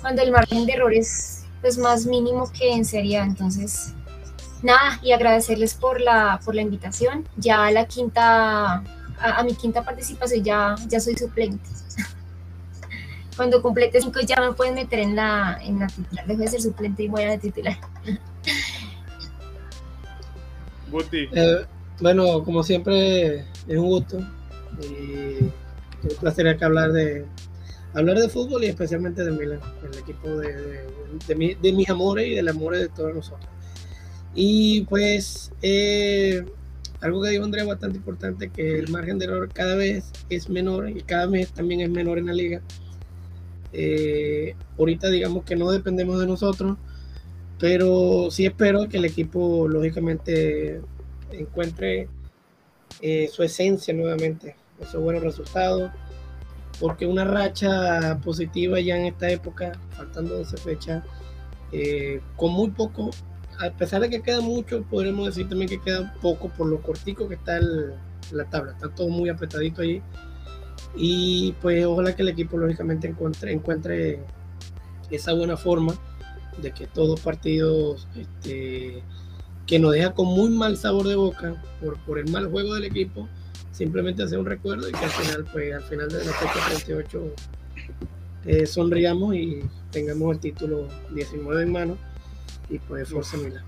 [0.00, 3.18] cuando el margen de error es pues más mínimo que en serie.
[3.18, 3.94] Entonces,
[4.62, 7.28] nada, y agradecerles por la, por la invitación.
[7.36, 8.82] Ya la quinta
[9.24, 11.68] a, a, mi quinta participación ya, ya soy suplente.
[13.36, 16.26] Cuando complete cinco ya me pueden meter en la, en la titular.
[16.26, 17.78] Dejo de ser suplente y voy a la titular.
[21.12, 21.66] Eh,
[22.00, 24.18] bueno, como siempre, es un gusto.
[24.80, 25.46] Y
[26.06, 27.24] es un placer acá hablar de
[27.94, 29.60] hablar de fútbol y especialmente de Milan,
[29.90, 30.86] el equipo de, de,
[31.28, 33.48] de, mi, de mis amores y del amor de todos nosotros.
[34.34, 36.44] Y pues eh,
[37.04, 40.88] algo que dijo Andrea bastante importante, que el margen de error cada vez es menor
[40.88, 42.62] y cada vez también es menor en la liga.
[43.74, 46.78] Eh, ahorita digamos que no dependemos de nosotros,
[47.58, 50.80] pero sí espero que el equipo lógicamente
[51.30, 52.08] encuentre
[53.02, 55.90] eh, su esencia nuevamente, esos buenos resultados,
[56.80, 61.04] porque una racha positiva ya en esta época, faltando 12 fechas,
[61.70, 63.10] eh, con muy poco
[63.60, 67.28] a pesar de que queda mucho, podremos decir también que queda poco por lo cortico
[67.28, 67.60] que está
[68.32, 68.72] la tabla.
[68.72, 70.02] Está todo muy apretadito ahí.
[70.96, 74.20] Y pues ojalá que el equipo lógicamente encuentre,
[75.10, 75.94] esa buena forma
[76.62, 79.02] de que todos partidos este,
[79.66, 82.84] que nos deja con muy mal sabor de boca por, por el mal juego del
[82.84, 83.28] equipo,
[83.70, 87.34] simplemente hacer un recuerdo y que al final, pues al final de la fecha 38
[88.46, 91.98] eh, sonriamos y tengamos el título 19 en mano
[92.68, 93.64] y pues Forza Milan.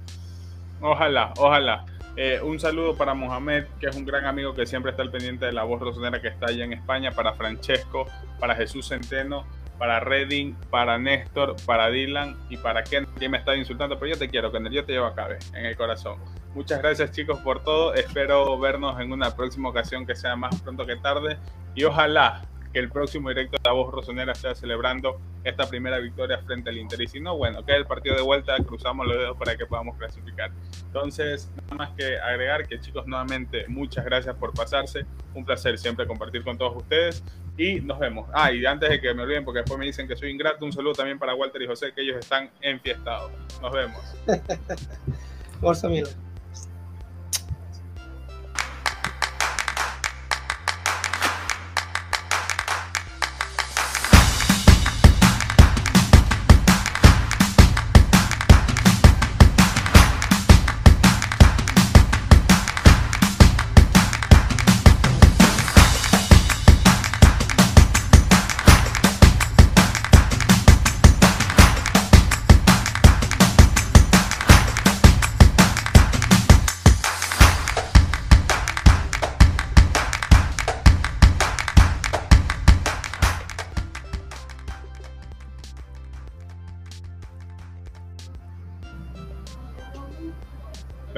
[0.80, 1.84] Ojalá, ojalá.
[2.16, 5.44] Eh, un saludo para Mohamed, que es un gran amigo que siempre está al pendiente
[5.44, 8.06] de la voz rosonera que está allá en España, para Francesco,
[8.40, 9.44] para Jesús Centeno,
[9.78, 14.18] para Redding, para Néstor, para Dylan y para Ken, que me está insultando, pero yo
[14.18, 16.18] te quiero, Ken, yo te llevo acá, en el corazón.
[16.54, 20.86] Muchas gracias chicos por todo, espero vernos en una próxima ocasión que sea más pronto
[20.86, 21.36] que tarde
[21.74, 26.38] y ojalá que el próximo directo de la voz rosonera esté celebrando esta primera victoria
[26.38, 27.00] frente al Inter.
[27.00, 29.96] Y si no, bueno, que el partido de vuelta, cruzamos los dedos para que podamos
[29.96, 30.50] clasificar.
[30.86, 35.06] Entonces, nada más que agregar que chicos, nuevamente, muchas gracias por pasarse.
[35.34, 37.22] Un placer siempre compartir con todos ustedes.
[37.58, 38.28] Y nos vemos.
[38.34, 40.72] Ah, y antes de que me olviden, porque después me dicen que soy ingrato, un
[40.72, 43.30] saludo también para Walter y José, que ellos están enfiestados.
[43.62, 44.02] Nos vemos.
[45.60, 46.25] Forza Milan.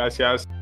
[0.08, 0.57] Gracias.